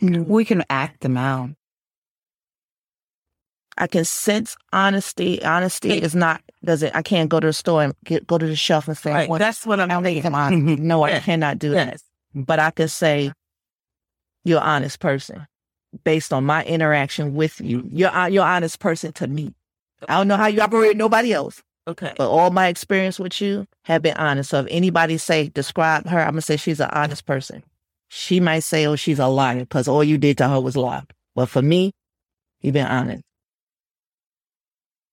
We 0.00 0.44
can 0.44 0.64
act 0.70 1.00
them 1.00 1.16
out. 1.16 1.50
I 3.78 3.86
can 3.86 4.04
sense 4.04 4.56
honesty. 4.72 5.42
Honesty 5.42 5.92
is 5.92 6.14
not 6.14 6.42
does 6.64 6.82
it. 6.82 6.92
I 6.94 7.02
can't 7.02 7.28
go 7.28 7.40
to 7.40 7.48
the 7.48 7.52
store 7.52 7.82
and 7.82 7.94
get, 8.04 8.26
go 8.26 8.38
to 8.38 8.46
the 8.46 8.56
shelf 8.56 8.88
and 8.88 8.96
say, 8.96 9.12
right, 9.12 9.28
well, 9.28 9.38
"That's 9.38 9.66
what 9.66 9.80
I'm." 9.80 9.90
I 9.90 10.00
don't 10.00 10.22
come 10.22 10.34
on. 10.34 10.86
no, 10.86 11.02
I 11.02 11.20
cannot 11.20 11.58
do 11.58 11.72
yes. 11.72 12.02
that. 12.34 12.46
But 12.46 12.58
I 12.58 12.70
can 12.70 12.88
say, 12.88 13.32
"You're 14.44 14.60
an 14.60 14.66
honest 14.66 15.00
person," 15.00 15.46
based 16.04 16.32
on 16.32 16.44
my 16.44 16.64
interaction 16.64 17.34
with 17.34 17.60
you. 17.60 17.88
You're 17.90 18.28
you're 18.28 18.44
an 18.44 18.50
honest 18.50 18.78
person 18.78 19.12
to 19.14 19.26
me. 19.26 19.54
I 20.08 20.18
don't 20.18 20.28
know 20.28 20.36
how 20.36 20.48
you 20.48 20.60
operate 20.60 20.96
nobody 20.96 21.32
else, 21.32 21.62
Okay. 21.86 22.12
But 22.16 22.30
all 22.30 22.50
my 22.50 22.68
experience 22.68 23.18
with 23.18 23.40
you 23.40 23.66
have 23.84 24.02
been 24.02 24.16
honest. 24.16 24.50
So 24.50 24.60
if 24.60 24.66
anybody 24.70 25.18
say 25.18 25.48
describe 25.48 26.06
her, 26.06 26.20
I'm 26.20 26.32
gonna 26.32 26.42
say 26.42 26.56
she's 26.56 26.80
an 26.80 26.90
honest 26.92 27.26
person. 27.26 27.64
She 28.08 28.40
might 28.40 28.60
say, 28.60 28.86
"Oh, 28.86 28.96
she's 28.96 29.18
a 29.18 29.26
liar," 29.26 29.60
because 29.60 29.88
all 29.88 30.04
you 30.04 30.18
did 30.18 30.38
to 30.38 30.48
her 30.48 30.60
was 30.60 30.76
lie. 30.76 31.02
But 31.34 31.46
for 31.46 31.62
me, 31.62 31.92
you've 32.60 32.74
been 32.74 32.86
honest. 32.86 33.22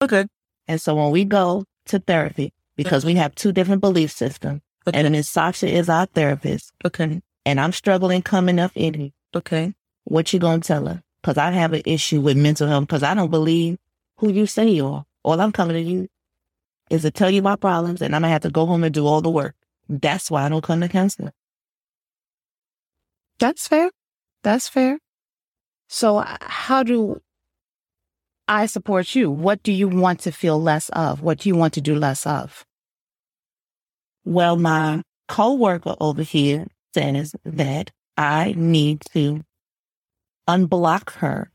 Okay. 0.02 0.26
And 0.68 0.80
so 0.80 0.94
when 0.94 1.10
we 1.10 1.24
go 1.24 1.64
to 1.86 1.98
therapy, 1.98 2.52
because 2.76 3.04
we 3.04 3.14
have 3.16 3.34
two 3.34 3.52
different 3.52 3.80
belief 3.80 4.10
systems, 4.10 4.60
Okay. 4.86 4.98
and 4.98 5.10
Miss 5.12 5.28
Sasha 5.28 5.68
is 5.68 5.88
our 5.88 6.06
therapist, 6.06 6.72
Okay. 6.84 7.20
and 7.44 7.60
I'm 7.60 7.72
struggling 7.72 8.22
coming 8.22 8.58
up 8.58 8.72
in 8.74 8.94
here. 8.94 9.10
Okay. 9.34 9.74
what 10.04 10.32
you 10.32 10.40
gonna 10.40 10.60
tell 10.60 10.86
her? 10.86 11.02
Because 11.20 11.36
I 11.38 11.50
have 11.52 11.72
an 11.74 11.82
issue 11.84 12.20
with 12.20 12.36
mental 12.36 12.66
health 12.66 12.86
because 12.88 13.02
I 13.02 13.14
don't 13.14 13.30
believe 13.30 13.78
who 14.16 14.32
you 14.32 14.46
say 14.46 14.68
you 14.70 14.86
are. 14.86 15.04
All 15.22 15.40
I'm 15.40 15.52
coming 15.52 15.74
to 15.76 15.80
you 15.82 16.08
is 16.88 17.02
to 17.02 17.10
tell 17.10 17.30
you 17.30 17.42
my 17.42 17.54
problems, 17.56 18.00
and 18.02 18.14
I'm 18.16 18.22
gonna 18.22 18.32
have 18.32 18.42
to 18.42 18.50
go 18.50 18.64
home 18.66 18.82
and 18.82 18.92
do 18.94 19.06
all 19.06 19.20
the 19.20 19.30
work. 19.30 19.54
That's 19.88 20.30
why 20.30 20.44
I 20.44 20.48
don't 20.48 20.64
come 20.64 20.80
to 20.80 20.88
counseling. 20.88 21.32
That's 23.38 23.68
fair. 23.68 23.90
That's 24.42 24.68
fair. 24.68 24.98
So, 25.88 26.18
uh, 26.18 26.36
how 26.40 26.82
do 26.82 27.20
I 28.50 28.66
support 28.66 29.14
you? 29.14 29.30
What 29.30 29.62
do 29.62 29.70
you 29.70 29.86
want 29.86 30.18
to 30.20 30.32
feel 30.32 30.60
less 30.60 30.88
of? 30.88 31.22
What 31.22 31.38
do 31.38 31.48
you 31.48 31.54
want 31.54 31.72
to 31.74 31.80
do 31.80 31.94
less 31.94 32.26
of? 32.26 32.66
Well, 34.24 34.56
my 34.56 35.02
coworker 35.28 35.94
over 36.00 36.24
here 36.24 36.66
says 36.92 37.36
that 37.44 37.92
I 38.16 38.54
need 38.56 39.02
to 39.12 39.44
unblock 40.48 41.12
her. 41.18 41.52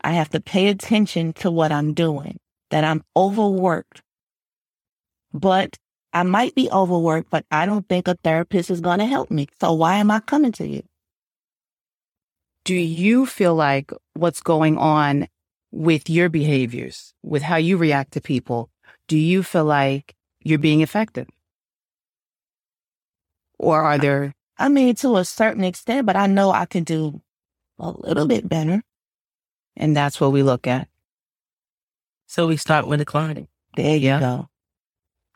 I 0.00 0.12
have 0.12 0.30
to 0.30 0.40
pay 0.40 0.68
attention 0.68 1.34
to 1.34 1.50
what 1.50 1.70
I'm 1.70 1.92
doing, 1.92 2.38
that 2.70 2.82
I'm 2.82 3.04
overworked. 3.14 4.00
But 5.34 5.76
I 6.14 6.22
might 6.22 6.54
be 6.54 6.70
overworked, 6.70 7.28
but 7.28 7.44
I 7.50 7.66
don't 7.66 7.86
think 7.90 8.08
a 8.08 8.16
therapist 8.24 8.70
is 8.70 8.80
going 8.80 9.00
to 9.00 9.06
help 9.06 9.30
me. 9.30 9.48
So 9.60 9.74
why 9.74 9.96
am 9.96 10.10
I 10.10 10.20
coming 10.20 10.52
to 10.52 10.66
you? 10.66 10.82
Do 12.64 12.74
you 12.74 13.26
feel 13.26 13.54
like 13.54 13.92
what's 14.14 14.40
going 14.40 14.78
on 14.78 15.28
with 15.70 16.08
your 16.08 16.28
behaviors, 16.28 17.14
with 17.22 17.42
how 17.42 17.56
you 17.56 17.76
react 17.76 18.12
to 18.12 18.20
people, 18.20 18.70
do 19.06 19.16
you 19.18 19.42
feel 19.42 19.64
like 19.64 20.14
you're 20.40 20.58
being 20.58 20.80
effective? 20.80 21.28
Or 23.58 23.82
are 23.82 23.98
there, 23.98 24.34
I 24.58 24.68
mean, 24.68 24.94
to 24.96 25.16
a 25.16 25.24
certain 25.24 25.64
extent, 25.64 26.06
but 26.06 26.16
I 26.16 26.26
know 26.26 26.50
I 26.50 26.66
can 26.66 26.84
do 26.84 27.20
a 27.78 27.90
little 27.90 28.26
bit 28.26 28.48
better. 28.48 28.82
and 29.76 29.96
that's 29.96 30.20
what 30.20 30.32
we 30.32 30.42
look 30.42 30.66
at? 30.66 30.88
So 32.26 32.48
we 32.48 32.56
start 32.56 32.88
with 32.88 32.98
declining. 32.98 33.46
There 33.76 33.96
you 33.96 34.08
Yeah. 34.08 34.20
go. 34.20 34.48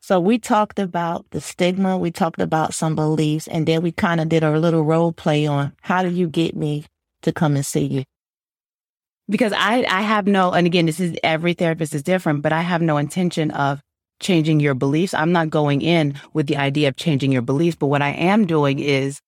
So 0.01 0.19
we 0.19 0.37
talked 0.37 0.79
about 0.79 1.25
the 1.31 1.39
stigma. 1.39 1.97
We 1.97 2.11
talked 2.11 2.41
about 2.41 2.73
some 2.73 2.93
beliefs, 2.93 3.47
and 3.47 3.65
then 3.65 3.81
we 3.81 3.93
kind 3.93 4.19
of 4.19 4.27
did 4.27 4.43
a 4.43 4.59
little 4.59 4.83
role 4.83 5.13
play 5.13 5.47
on 5.47 5.71
how 5.81 6.03
do 6.03 6.09
you 6.09 6.27
get 6.27 6.57
me 6.57 6.85
to 7.21 7.31
come 7.31 7.55
and 7.55 7.65
see 7.65 7.85
you? 7.85 8.03
Because 9.29 9.53
I, 9.53 9.85
I 9.89 10.01
have 10.01 10.27
no, 10.27 10.51
and 10.51 10.67
again, 10.67 10.85
this 10.85 10.99
is 10.99 11.17
every 11.23 11.53
therapist 11.53 11.95
is 11.95 12.03
different, 12.03 12.41
but 12.41 12.51
I 12.51 12.61
have 12.61 12.81
no 12.81 12.97
intention 12.97 13.51
of 13.51 13.81
changing 14.19 14.59
your 14.59 14.73
beliefs. 14.73 15.13
I'm 15.13 15.31
not 15.31 15.49
going 15.49 15.81
in 15.81 16.19
with 16.33 16.47
the 16.47 16.57
idea 16.57 16.89
of 16.89 16.95
changing 16.95 17.31
your 17.31 17.41
beliefs, 17.41 17.77
but 17.79 17.87
what 17.87 18.01
I 18.01 18.09
am 18.09 18.45
doing 18.45 18.79
is 18.79 19.21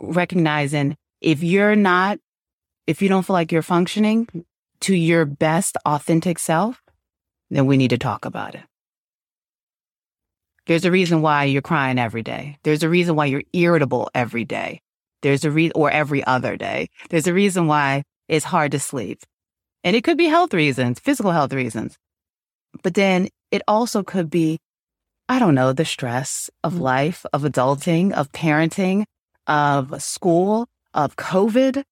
recognizing 0.00 0.96
if 1.20 1.42
you're 1.42 1.76
not, 1.76 2.18
if 2.86 3.02
you 3.02 3.08
don't 3.08 3.24
feel 3.24 3.34
like 3.34 3.50
you're 3.50 3.62
functioning 3.62 4.28
to 4.80 4.94
your 4.94 5.24
best 5.24 5.76
authentic 5.84 6.38
self, 6.38 6.82
then 7.50 7.66
we 7.66 7.76
need 7.76 7.90
to 7.90 7.98
talk 7.98 8.24
about 8.24 8.54
it. 8.54 8.62
There's 10.66 10.84
a 10.84 10.90
reason 10.90 11.22
why 11.22 11.44
you're 11.44 11.62
crying 11.62 11.98
every 11.98 12.22
day. 12.22 12.58
There's 12.64 12.82
a 12.82 12.88
reason 12.88 13.14
why 13.14 13.26
you're 13.26 13.44
irritable 13.52 14.10
every 14.14 14.44
day. 14.44 14.80
There's 15.22 15.44
a 15.44 15.50
reason, 15.50 15.72
or 15.76 15.90
every 15.90 16.24
other 16.24 16.56
day. 16.56 16.88
There's 17.08 17.28
a 17.28 17.32
reason 17.32 17.68
why 17.68 18.02
it's 18.28 18.46
hard 18.46 18.72
to 18.72 18.78
sleep. 18.78 19.22
And 19.84 19.94
it 19.94 20.04
could 20.04 20.18
be 20.18 20.26
health 20.26 20.52
reasons, 20.52 20.98
physical 20.98 21.30
health 21.30 21.52
reasons. 21.52 21.96
But 22.82 22.94
then 22.94 23.28
it 23.50 23.62
also 23.68 24.02
could 24.02 24.30
be, 24.30 24.58
I 25.28 25.38
don't 25.38 25.54
know, 25.54 25.72
the 25.72 25.84
stress 25.84 26.50
of 26.64 26.74
mm. 26.74 26.80
life, 26.80 27.24
of 27.32 27.42
adulting, 27.42 28.12
of 28.12 28.32
parenting, 28.32 29.04
of 29.46 30.02
school, 30.02 30.66
of 30.92 31.16
COVID. 31.16 31.84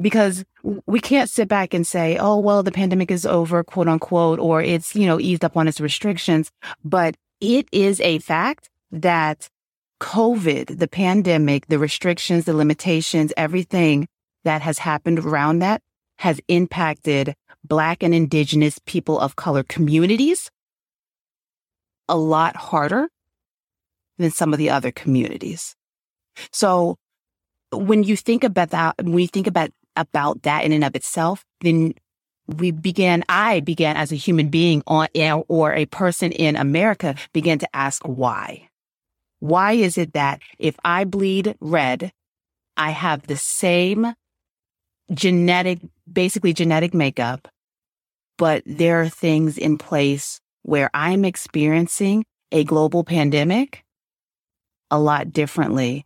Because 0.00 0.44
we 0.86 1.00
can't 1.00 1.30
sit 1.30 1.46
back 1.46 1.72
and 1.72 1.86
say, 1.86 2.18
oh, 2.18 2.38
well, 2.38 2.64
the 2.64 2.72
pandemic 2.72 3.12
is 3.12 3.24
over, 3.24 3.62
quote 3.62 3.86
unquote, 3.88 4.40
or 4.40 4.60
it's, 4.60 4.96
you 4.96 5.06
know, 5.06 5.20
eased 5.20 5.44
up 5.44 5.56
on 5.56 5.68
its 5.68 5.80
restrictions. 5.80 6.50
But 6.84 7.16
it 7.40 7.68
is 7.70 8.00
a 8.00 8.18
fact 8.18 8.68
that 8.90 9.48
COVID, 10.00 10.78
the 10.78 10.88
pandemic, 10.88 11.68
the 11.68 11.78
restrictions, 11.78 12.44
the 12.44 12.54
limitations, 12.54 13.32
everything 13.36 14.08
that 14.48 14.62
has 14.62 14.78
happened 14.78 15.18
around 15.18 15.58
that 15.58 15.82
has 16.16 16.40
impacted 16.48 17.34
Black 17.62 18.02
and 18.02 18.14
Indigenous 18.14 18.80
people 18.86 19.20
of 19.20 19.36
color 19.36 19.62
communities 19.62 20.50
a 22.08 22.16
lot 22.16 22.56
harder 22.56 23.10
than 24.16 24.30
some 24.30 24.54
of 24.54 24.58
the 24.58 24.70
other 24.70 24.90
communities. 24.90 25.76
So 26.50 26.96
when 27.70 28.02
you 28.04 28.16
think 28.16 28.42
about 28.42 28.70
that, 28.70 28.94
when 29.02 29.18
you 29.18 29.28
think 29.28 29.46
about, 29.46 29.70
about 29.96 30.42
that 30.44 30.64
in 30.64 30.72
and 30.72 30.82
of 30.82 30.96
itself, 30.96 31.44
then 31.60 31.92
we 32.46 32.70
began, 32.70 33.24
I 33.28 33.60
began 33.60 33.98
as 33.98 34.12
a 34.12 34.16
human 34.16 34.48
being 34.48 34.82
on, 34.86 35.08
or 35.48 35.74
a 35.74 35.84
person 35.84 36.32
in 36.32 36.56
America 36.56 37.16
began 37.34 37.58
to 37.58 37.68
ask 37.76 38.02
why. 38.04 38.70
Why 39.40 39.72
is 39.72 39.98
it 39.98 40.14
that 40.14 40.40
if 40.58 40.74
I 40.86 41.04
bleed 41.04 41.54
red, 41.60 42.12
I 42.78 42.92
have 42.92 43.26
the 43.26 43.36
same 43.36 44.14
genetic, 45.12 45.80
basically 46.10 46.52
genetic 46.52 46.94
makeup, 46.94 47.48
but 48.36 48.62
there 48.66 49.00
are 49.00 49.08
things 49.08 49.58
in 49.58 49.78
place 49.78 50.40
where 50.62 50.90
I'm 50.94 51.24
experiencing 51.24 52.24
a 52.52 52.64
global 52.64 53.04
pandemic 53.04 53.84
a 54.90 54.98
lot 54.98 55.32
differently 55.32 56.04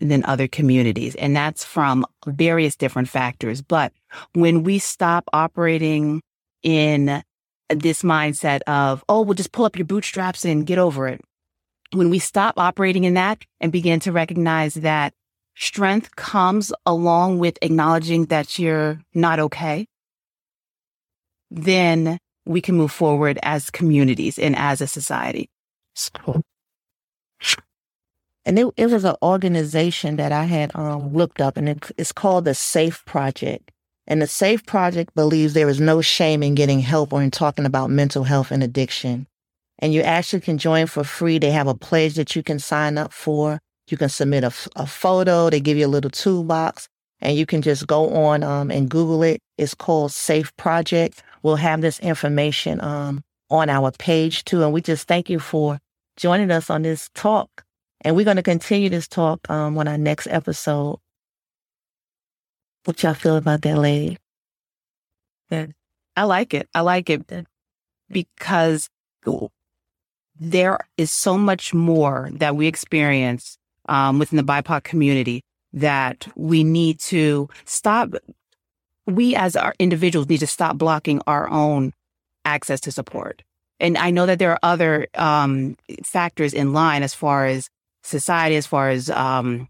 than 0.00 0.24
other 0.24 0.48
communities. 0.48 1.14
And 1.14 1.34
that's 1.34 1.64
from 1.64 2.04
various 2.26 2.76
different 2.76 3.08
factors. 3.08 3.62
But 3.62 3.92
when 4.32 4.62
we 4.62 4.78
stop 4.78 5.24
operating 5.32 6.20
in 6.62 7.22
this 7.70 8.02
mindset 8.02 8.60
of, 8.62 9.04
oh, 9.08 9.22
we'll 9.22 9.34
just 9.34 9.52
pull 9.52 9.64
up 9.64 9.76
your 9.76 9.86
bootstraps 9.86 10.44
and 10.44 10.66
get 10.66 10.78
over 10.78 11.08
it. 11.08 11.20
When 11.92 12.10
we 12.10 12.18
stop 12.18 12.58
operating 12.58 13.04
in 13.04 13.14
that 13.14 13.44
and 13.60 13.70
begin 13.70 14.00
to 14.00 14.12
recognize 14.12 14.74
that 14.74 15.14
strength 15.54 16.16
comes 16.16 16.72
along 16.86 17.38
with 17.38 17.58
acknowledging 17.62 18.26
that 18.26 18.58
you're 18.58 19.00
not 19.14 19.38
okay, 19.38 19.86
then 21.50 22.18
we 22.46 22.60
can 22.60 22.74
move 22.76 22.92
forward 22.92 23.38
as 23.42 23.70
communities 23.70 24.38
and 24.38 24.56
as 24.56 24.80
a 24.80 24.86
society. 24.86 25.48
And 28.46 28.58
it, 28.58 28.66
it 28.76 28.90
was 28.90 29.04
an 29.04 29.16
organization 29.22 30.16
that 30.16 30.32
I 30.32 30.44
had 30.44 30.70
um, 30.74 31.14
looked 31.14 31.40
up, 31.40 31.56
and 31.56 31.68
it, 31.68 31.90
it's 31.96 32.12
called 32.12 32.44
the 32.44 32.54
SAFE 32.54 33.04
Project. 33.06 33.70
And 34.06 34.20
the 34.20 34.26
SAFE 34.26 34.66
Project 34.66 35.14
believes 35.14 35.54
there 35.54 35.68
is 35.68 35.80
no 35.80 36.02
shame 36.02 36.42
in 36.42 36.54
getting 36.54 36.80
help 36.80 37.12
or 37.12 37.22
in 37.22 37.30
talking 37.30 37.64
about 37.64 37.88
mental 37.88 38.24
health 38.24 38.50
and 38.50 38.62
addiction. 38.62 39.26
And 39.78 39.94
you 39.94 40.02
actually 40.02 40.40
can 40.40 40.58
join 40.58 40.86
for 40.86 41.04
free. 41.04 41.38
They 41.38 41.50
have 41.52 41.66
a 41.66 41.74
pledge 41.74 42.14
that 42.16 42.36
you 42.36 42.42
can 42.42 42.58
sign 42.58 42.98
up 42.98 43.12
for. 43.12 43.60
You 43.88 43.96
can 43.96 44.08
submit 44.08 44.44
a, 44.44 44.52
a 44.76 44.86
photo. 44.86 45.50
They 45.50 45.60
give 45.60 45.76
you 45.76 45.86
a 45.86 45.88
little 45.88 46.10
toolbox, 46.10 46.88
and 47.20 47.36
you 47.36 47.46
can 47.46 47.62
just 47.62 47.86
go 47.86 48.10
on 48.14 48.42
um, 48.42 48.70
and 48.70 48.88
Google 48.88 49.22
it. 49.22 49.40
It's 49.58 49.74
called 49.74 50.12
SAFE 50.12 50.56
Project. 50.56 51.22
We'll 51.42 51.56
have 51.56 51.80
this 51.80 52.00
information 52.00 52.80
um, 52.80 53.22
on 53.50 53.68
our 53.68 53.90
page 53.92 54.44
too. 54.44 54.62
And 54.62 54.72
we 54.72 54.80
just 54.80 55.06
thank 55.06 55.28
you 55.28 55.38
for 55.38 55.78
joining 56.16 56.50
us 56.50 56.70
on 56.70 56.82
this 56.82 57.10
talk. 57.14 57.64
And 58.00 58.16
we're 58.16 58.24
going 58.24 58.36
to 58.36 58.42
continue 58.42 58.88
this 58.88 59.08
talk 59.08 59.48
um, 59.50 59.76
on 59.78 59.88
our 59.88 59.98
next 59.98 60.26
episode. 60.28 60.98
What 62.84 63.02
y'all 63.02 63.14
feel 63.14 63.36
about 63.36 63.62
that, 63.62 63.78
lady? 63.78 64.18
Yeah. 65.50 65.66
I 66.16 66.24
like 66.24 66.54
it. 66.54 66.68
I 66.74 66.80
like 66.80 67.10
it 67.10 67.24
because 68.10 68.88
there 70.38 70.78
is 70.96 71.12
so 71.12 71.38
much 71.38 71.74
more 71.74 72.30
that 72.34 72.56
we 72.56 72.66
experience 72.66 73.58
um, 73.86 74.18
within 74.18 74.36
the 74.36 74.44
BIPOC 74.44 74.84
community 74.84 75.42
that 75.72 76.26
we 76.36 76.64
need 76.64 77.00
to 77.00 77.48
stop. 77.64 78.10
We 79.06 79.34
as 79.36 79.54
our 79.56 79.74
individuals 79.78 80.28
need 80.28 80.38
to 80.38 80.46
stop 80.46 80.78
blocking 80.78 81.20
our 81.26 81.48
own 81.48 81.92
access 82.44 82.80
to 82.80 82.92
support. 82.92 83.42
And 83.80 83.98
I 83.98 84.10
know 84.10 84.26
that 84.26 84.38
there 84.38 84.52
are 84.52 84.58
other 84.62 85.08
um, 85.14 85.76
factors 86.04 86.54
in 86.54 86.72
line 86.72 87.02
as 87.02 87.12
far 87.12 87.46
as 87.46 87.68
society, 88.02 88.56
as 88.56 88.66
far 88.66 88.88
as 88.88 89.10
um, 89.10 89.68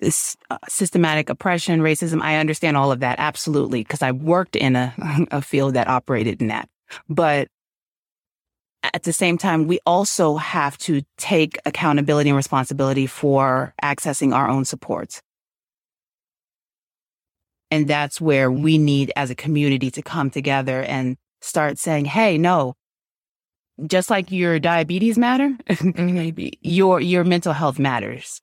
this, 0.00 0.36
uh, 0.50 0.58
systematic 0.68 1.28
oppression, 1.28 1.80
racism. 1.80 2.22
I 2.22 2.36
understand 2.36 2.76
all 2.76 2.90
of 2.90 3.00
that 3.00 3.18
absolutely 3.18 3.82
because 3.82 4.02
I 4.02 4.12
worked 4.12 4.56
in 4.56 4.76
a, 4.76 4.94
a 5.30 5.42
field 5.42 5.74
that 5.74 5.88
operated 5.88 6.40
in 6.40 6.48
that. 6.48 6.68
But 7.08 7.48
at 8.94 9.04
the 9.04 9.12
same 9.12 9.38
time, 9.38 9.66
we 9.66 9.78
also 9.86 10.36
have 10.36 10.76
to 10.78 11.02
take 11.16 11.58
accountability 11.64 12.30
and 12.30 12.36
responsibility 12.36 13.06
for 13.06 13.74
accessing 13.82 14.34
our 14.34 14.48
own 14.48 14.64
supports. 14.64 15.22
And 17.70 17.88
that's 17.88 18.20
where 18.20 18.50
we 18.50 18.78
need 18.78 19.12
as 19.16 19.30
a 19.30 19.34
community 19.34 19.90
to 19.90 20.02
come 20.02 20.30
together 20.30 20.82
and 20.82 21.16
start 21.40 21.78
saying, 21.78 22.04
hey, 22.04 22.38
no, 22.38 22.74
just 23.86 24.08
like 24.08 24.30
your 24.30 24.58
diabetes 24.58 25.18
matter, 25.18 25.56
your 26.62 27.00
your 27.00 27.24
mental 27.24 27.52
health 27.52 27.78
matters. 27.78 28.40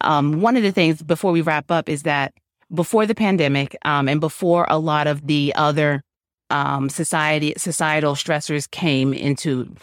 Um, 0.00 0.40
one 0.40 0.56
of 0.56 0.62
the 0.62 0.72
things 0.72 1.02
before 1.02 1.32
we 1.32 1.42
wrap 1.42 1.70
up 1.70 1.88
is 1.88 2.04
that 2.04 2.32
before 2.72 3.04
the 3.04 3.14
pandemic 3.14 3.76
um, 3.84 4.08
and 4.08 4.20
before 4.20 4.64
a 4.68 4.78
lot 4.78 5.06
of 5.06 5.26
the 5.26 5.52
other 5.56 6.02
um, 6.50 6.88
society 6.88 7.54
societal 7.56 8.14
stressors 8.14 8.70
came 8.70 9.12
into 9.12 9.74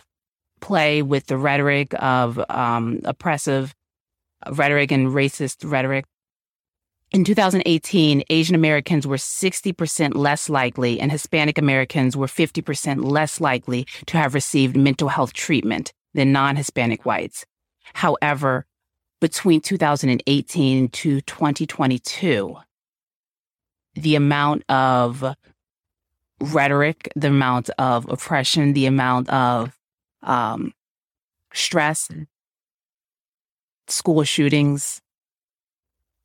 play 0.60 1.01
with 1.01 1.27
the 1.27 1.38
rhetoric 1.38 1.93
of 1.99 2.39
um, 2.49 2.99
oppressive 3.06 3.75
rhetoric 4.51 4.91
and 4.91 5.08
racist 5.08 5.69
rhetoric. 5.69 6.06
In 7.12 7.23
2018, 7.23 8.23
Asian 8.30 8.56
Americans 8.56 9.08
were 9.08 9.15
60% 9.15 10.15
less 10.15 10.49
likely 10.49 10.99
and 10.99 11.12
Hispanic 11.12 11.58
Americans 11.58 12.17
were 12.17 12.27
50% 12.27 13.06
less 13.06 13.39
likely 13.39 13.88
to 14.08 14.17
have 14.17 14.34
received 14.34 14.75
mental 14.75 15.08
health 15.08 15.32
treatment 15.32 15.93
than 16.13 16.34
non 16.34 16.58
Hispanic 16.58 17.06
whites. 17.06 17.45
However, 17.93 18.65
between 19.21 19.62
2018 19.62 20.89
to 20.89 21.21
2022, 21.21 22.58
the 23.95 24.15
amount 24.15 24.63
of 24.69 25.36
rhetoric, 26.39 27.12
the 27.15 27.28
amount 27.28 27.69
of 27.78 28.08
oppression, 28.10 28.73
the 28.73 28.86
amount 28.86 29.30
of 29.30 29.78
um, 30.23 30.73
stress, 31.54 32.10
school 33.88 34.23
shootings, 34.23 35.02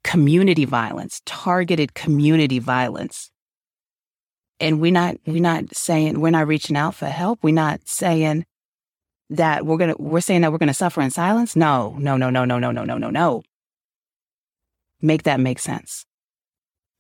community 0.05 0.64
violence, 0.64 1.22
targeted 1.25 1.94
community 1.94 2.59
violence. 2.59 3.31
And 4.61 4.81
we're 4.81 4.92
not 4.92 5.16
we're 5.27 5.42
not 5.42 5.75
saying 5.75 6.20
we're 6.20 6.31
not 6.31 6.46
reaching 6.46 6.77
out 6.77 6.94
for 6.94 7.07
help. 7.07 7.40
We're 7.42 7.55
not 7.55 7.81
saying 7.87 8.44
that 9.31 9.66
we're 9.66 9.77
gonna 9.77 9.94
we're 9.98 10.20
saying 10.20 10.42
that 10.42 10.53
we're 10.53 10.59
gonna 10.59 10.75
suffer 10.75 11.01
in 11.01 11.11
silence. 11.11 11.57
No, 11.57 11.96
no, 11.98 12.16
no, 12.16 12.31
no, 12.31 12.44
no, 12.44 12.59
no, 12.59 12.70
no, 12.70 12.85
no, 12.85 12.98
no, 12.98 13.11
no. 13.11 13.42
Make 15.01 15.25
that 15.25 15.40
make 15.40 15.59
sense. 15.59 16.05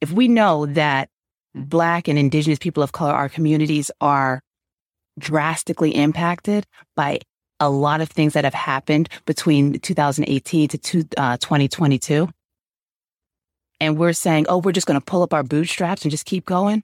If 0.00 0.10
we 0.10 0.26
know 0.26 0.66
that 0.66 1.08
Black 1.54 2.08
and 2.08 2.18
Indigenous 2.18 2.58
people 2.58 2.82
of 2.82 2.92
color, 2.92 3.12
our 3.12 3.28
communities 3.28 3.90
are 4.00 4.40
drastically 5.18 5.94
impacted 5.94 6.66
by 6.96 7.20
a 7.60 7.70
lot 7.70 8.00
of 8.00 8.08
things 8.08 8.32
that 8.32 8.44
have 8.44 8.54
happened 8.54 9.08
between 9.24 9.78
2018 9.78 10.68
to 10.68 10.78
two, 10.78 11.04
uh, 11.16 11.36
2022. 11.36 12.28
And 13.80 13.98
we're 13.98 14.12
saying, 14.12 14.46
oh, 14.48 14.58
we're 14.58 14.72
just 14.72 14.86
going 14.86 14.98
to 14.98 15.04
pull 15.04 15.22
up 15.22 15.34
our 15.34 15.42
bootstraps 15.42 16.02
and 16.02 16.10
just 16.10 16.24
keep 16.24 16.44
going. 16.44 16.82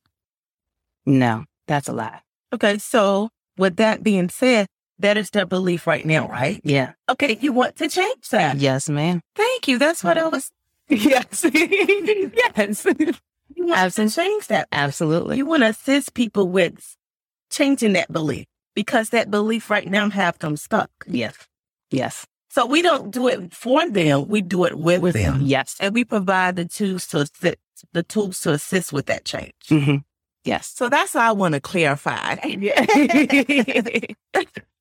No, 1.06 1.44
that's 1.66 1.88
a 1.88 1.92
lie. 1.92 2.20
Okay. 2.52 2.78
So, 2.78 3.30
with 3.56 3.76
that 3.76 4.02
being 4.02 4.28
said, 4.28 4.66
that 4.98 5.16
is 5.16 5.30
their 5.30 5.46
belief 5.46 5.86
right 5.86 6.04
now, 6.04 6.28
right? 6.28 6.60
Yeah. 6.64 6.92
Okay. 7.08 7.38
You 7.40 7.52
want 7.52 7.76
to 7.76 7.88
change 7.88 8.28
that? 8.30 8.56
Yes, 8.58 8.88
ma'am. 8.88 9.20
Thank 9.36 9.68
you. 9.68 9.78
That's 9.78 10.02
what 10.04 10.18
I 10.18 10.28
was. 10.28 10.50
Yes. 10.90 11.44
yes. 11.52 12.86
You 13.54 13.66
want 13.66 13.78
Absolutely. 13.78 14.10
to 14.10 14.16
change 14.16 14.46
that. 14.48 14.68
Absolutely. 14.72 15.36
You 15.38 15.46
want 15.46 15.62
to 15.62 15.68
assist 15.70 16.14
people 16.14 16.48
with 16.48 16.96
changing 17.50 17.94
that 17.94 18.12
belief 18.12 18.46
because 18.74 19.10
that 19.10 19.30
belief 19.30 19.70
right 19.70 19.88
now 19.88 20.10
have 20.10 20.38
them 20.38 20.56
stuck. 20.56 20.90
Yes. 21.06 21.34
Yes. 21.90 22.26
So 22.50 22.66
we 22.66 22.82
don't 22.82 23.10
do 23.10 23.28
it 23.28 23.52
for 23.52 23.88
them. 23.88 24.28
We 24.28 24.40
do 24.42 24.64
it 24.64 24.78
with, 24.78 25.14
them. 25.14 25.40
Yes. 25.42 25.76
And 25.80 25.94
we 25.94 26.04
provide 26.04 26.56
the 26.56 26.64
tools 26.64 27.06
to 27.08 27.18
assist, 27.18 27.56
the 27.92 28.02
tools 28.02 28.40
to 28.40 28.52
assist 28.52 28.92
with 28.92 29.06
that 29.06 29.24
change. 29.24 29.52
hmm 29.68 29.96
Yes. 30.44 30.72
So 30.74 30.88
that's 30.88 31.14
all 31.14 31.22
I 31.22 31.32
want 31.32 31.54
to 31.54 31.60
clarify. 31.60 32.36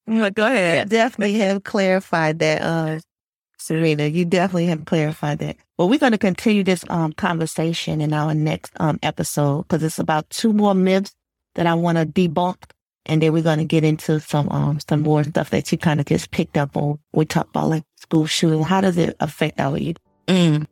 Go 0.07 0.45
ahead. 0.45 0.89
definitely 0.89 1.33
have 1.39 1.63
clarified 1.63 2.39
that, 2.39 2.61
uh, 2.61 2.99
Serena. 3.67 4.05
You 4.05 4.25
definitely 4.25 4.67
have 4.67 4.85
clarified 4.85 5.39
that. 5.39 5.57
Well, 5.77 5.89
we're 5.89 5.99
going 5.99 6.13
to 6.13 6.17
continue 6.17 6.63
this 6.63 6.83
um, 6.89 7.13
conversation 7.13 8.01
in 8.01 8.13
our 8.13 8.33
next 8.33 8.71
um, 8.79 8.97
episode 9.03 9.63
because 9.63 9.83
it's 9.83 9.99
about 9.99 10.29
two 10.29 10.53
more 10.53 10.73
myths 10.73 11.13
that 11.55 11.67
I 11.67 11.73
want 11.73 11.97
to 11.97 12.05
debunk, 12.05 12.71
and 13.05 13.21
then 13.21 13.33
we're 13.33 13.43
going 13.43 13.59
to 13.59 13.65
get 13.65 13.83
into 13.83 14.19
some 14.19 14.49
um, 14.49 14.79
some 14.87 15.01
more 15.01 15.23
stuff 15.23 15.49
that 15.49 15.71
you 15.71 15.77
kind 15.77 15.99
of 15.99 16.05
just 16.05 16.31
picked 16.31 16.57
up 16.57 16.75
on. 16.77 16.99
We 17.13 17.25
talked 17.25 17.49
about 17.49 17.69
like 17.69 17.83
school 17.97 18.25
shooting. 18.25 18.63
How 18.63 18.81
does 18.81 18.97
it 18.97 19.15
affect 19.19 19.59
our 19.59 19.77
youth? 19.77 19.97
Mm. 20.27 20.65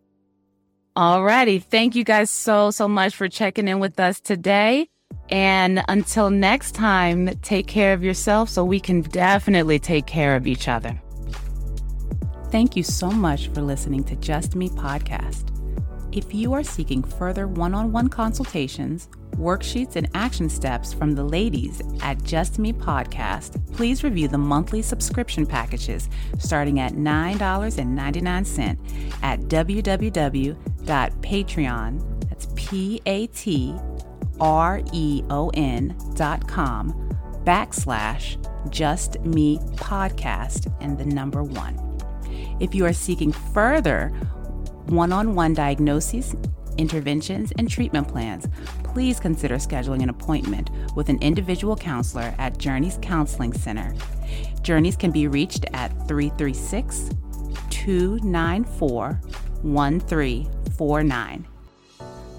Alrighty. 0.95 1.61
Thank 1.61 1.95
you 1.95 2.05
guys 2.05 2.29
so, 2.29 2.71
so 2.71 2.87
much 2.87 3.15
for 3.15 3.27
checking 3.27 3.67
in 3.67 3.79
with 3.79 3.99
us 3.99 4.21
today. 4.21 4.87
And 5.29 5.83
until 5.89 6.29
next 6.29 6.73
time, 6.73 7.27
take 7.41 7.67
care 7.67 7.93
of 7.93 8.01
yourself 8.01 8.49
so 8.49 8.63
we 8.63 8.79
can 8.79 9.01
definitely 9.01 9.77
take 9.77 10.05
care 10.05 10.37
of 10.37 10.47
each 10.47 10.69
other. 10.69 11.01
Thank 12.55 12.77
you 12.77 12.83
so 12.83 13.11
much 13.11 13.49
for 13.49 13.61
listening 13.61 14.05
to 14.05 14.15
Just 14.15 14.55
Me 14.55 14.69
podcast. 14.69 15.51
If 16.15 16.33
you 16.33 16.53
are 16.53 16.63
seeking 16.63 17.03
further 17.03 17.49
one 17.49 17.75
on 17.75 17.91
one 17.91 18.07
consultations, 18.07 19.09
worksheets, 19.31 19.97
and 19.97 20.09
action 20.13 20.47
steps 20.47 20.93
from 20.93 21.11
the 21.11 21.25
ladies 21.25 21.81
at 22.01 22.23
Just 22.23 22.57
Me 22.57 22.71
Podcast, 22.71 23.61
please 23.73 24.05
review 24.05 24.29
the 24.29 24.37
monthly 24.37 24.81
subscription 24.81 25.45
packages 25.45 26.07
starting 26.39 26.79
at 26.79 26.93
$9.99 26.93 28.77
at 29.21 29.41
www.patreon, 29.41 32.29
that's 32.29 32.47
P 32.55 33.01
A 33.05 33.27
T 33.27 33.75
R 34.39 34.81
E 34.93 35.23
O 35.29 35.51
N 35.55 35.93
dot 36.13 36.47
com 36.47 36.93
backslash 37.43 38.71
Just 38.71 39.19
Me 39.25 39.57
Podcast 39.75 40.73
and 40.79 40.97
the 40.97 41.03
number 41.03 41.43
one. 41.43 41.84
If 42.59 42.73
you 42.73 42.85
are 42.85 42.93
seeking 42.93 43.31
further 43.31 44.09
one 44.87 45.11
on 45.11 45.35
one 45.35 45.53
diagnoses, 45.53 46.35
interventions, 46.77 47.51
and 47.57 47.69
treatment 47.69 48.07
plans, 48.07 48.47
please 48.83 49.19
consider 49.19 49.55
scheduling 49.55 50.01
an 50.03 50.09
appointment 50.09 50.69
with 50.95 51.09
an 51.09 51.21
individual 51.21 51.75
counselor 51.75 52.33
at 52.37 52.57
Journeys 52.57 52.97
Counseling 53.01 53.53
Center. 53.53 53.93
Journeys 54.61 54.95
can 54.95 55.11
be 55.11 55.27
reached 55.27 55.65
at 55.73 55.89
336 56.07 57.09
294 57.69 59.19
1349. 59.61 61.47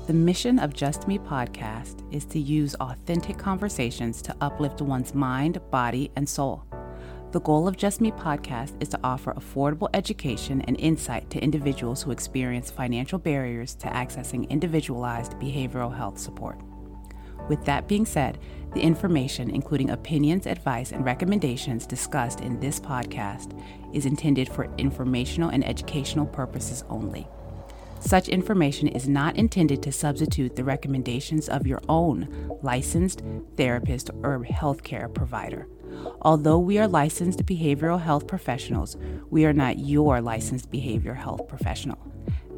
The 0.06 0.12
mission 0.12 0.58
of 0.60 0.72
Just 0.72 1.08
Me 1.08 1.18
podcast 1.18 2.00
is 2.14 2.24
to 2.26 2.38
use 2.38 2.76
authentic 2.76 3.36
conversations 3.36 4.22
to 4.22 4.36
uplift 4.40 4.80
one's 4.80 5.14
mind, 5.14 5.60
body, 5.70 6.12
and 6.14 6.28
soul. 6.28 6.64
The 7.32 7.40
goal 7.40 7.66
of 7.66 7.76
Just 7.76 8.00
Me 8.00 8.12
podcast 8.12 8.80
is 8.80 8.88
to 8.90 9.00
offer 9.02 9.34
affordable 9.34 9.88
education 9.92 10.60
and 10.62 10.78
insight 10.80 11.28
to 11.30 11.42
individuals 11.42 12.02
who 12.02 12.12
experience 12.12 12.70
financial 12.70 13.18
barriers 13.18 13.74
to 13.76 13.88
accessing 13.88 14.48
individualized 14.48 15.32
behavioral 15.32 15.94
health 15.94 16.18
support. 16.18 16.60
With 17.48 17.64
that 17.64 17.88
being 17.88 18.06
said, 18.06 18.38
the 18.74 18.80
information, 18.80 19.50
including 19.50 19.90
opinions, 19.90 20.46
advice, 20.46 20.92
and 20.92 21.04
recommendations 21.04 21.84
discussed 21.84 22.40
in 22.40 22.60
this 22.60 22.78
podcast, 22.78 23.60
is 23.92 24.06
intended 24.06 24.48
for 24.48 24.72
informational 24.78 25.50
and 25.50 25.66
educational 25.66 26.26
purposes 26.26 26.84
only. 26.88 27.26
Such 27.98 28.28
information 28.28 28.86
is 28.86 29.08
not 29.08 29.36
intended 29.36 29.82
to 29.82 29.92
substitute 29.92 30.54
the 30.54 30.64
recommendations 30.64 31.48
of 31.48 31.66
your 31.66 31.82
own 31.88 32.58
licensed 32.62 33.22
therapist 33.56 34.10
or 34.22 34.44
healthcare 34.44 35.12
provider. 35.12 35.66
Although 36.22 36.58
we 36.58 36.78
are 36.78 36.88
licensed 36.88 37.44
behavioral 37.46 38.00
health 38.00 38.26
professionals, 38.26 38.96
we 39.30 39.44
are 39.44 39.52
not 39.52 39.78
your 39.78 40.20
licensed 40.20 40.70
behavioral 40.70 41.16
health 41.16 41.46
professional. 41.48 41.98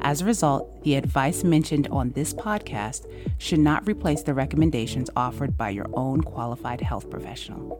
As 0.01 0.21
a 0.21 0.25
result, 0.25 0.83
the 0.83 0.95
advice 0.95 1.43
mentioned 1.43 1.87
on 1.89 2.11
this 2.11 2.33
podcast 2.33 3.05
should 3.37 3.59
not 3.59 3.87
replace 3.87 4.23
the 4.23 4.33
recommendations 4.33 5.09
offered 5.15 5.57
by 5.57 5.69
your 5.69 5.87
own 5.93 6.21
qualified 6.21 6.81
health 6.81 7.09
professional. 7.09 7.77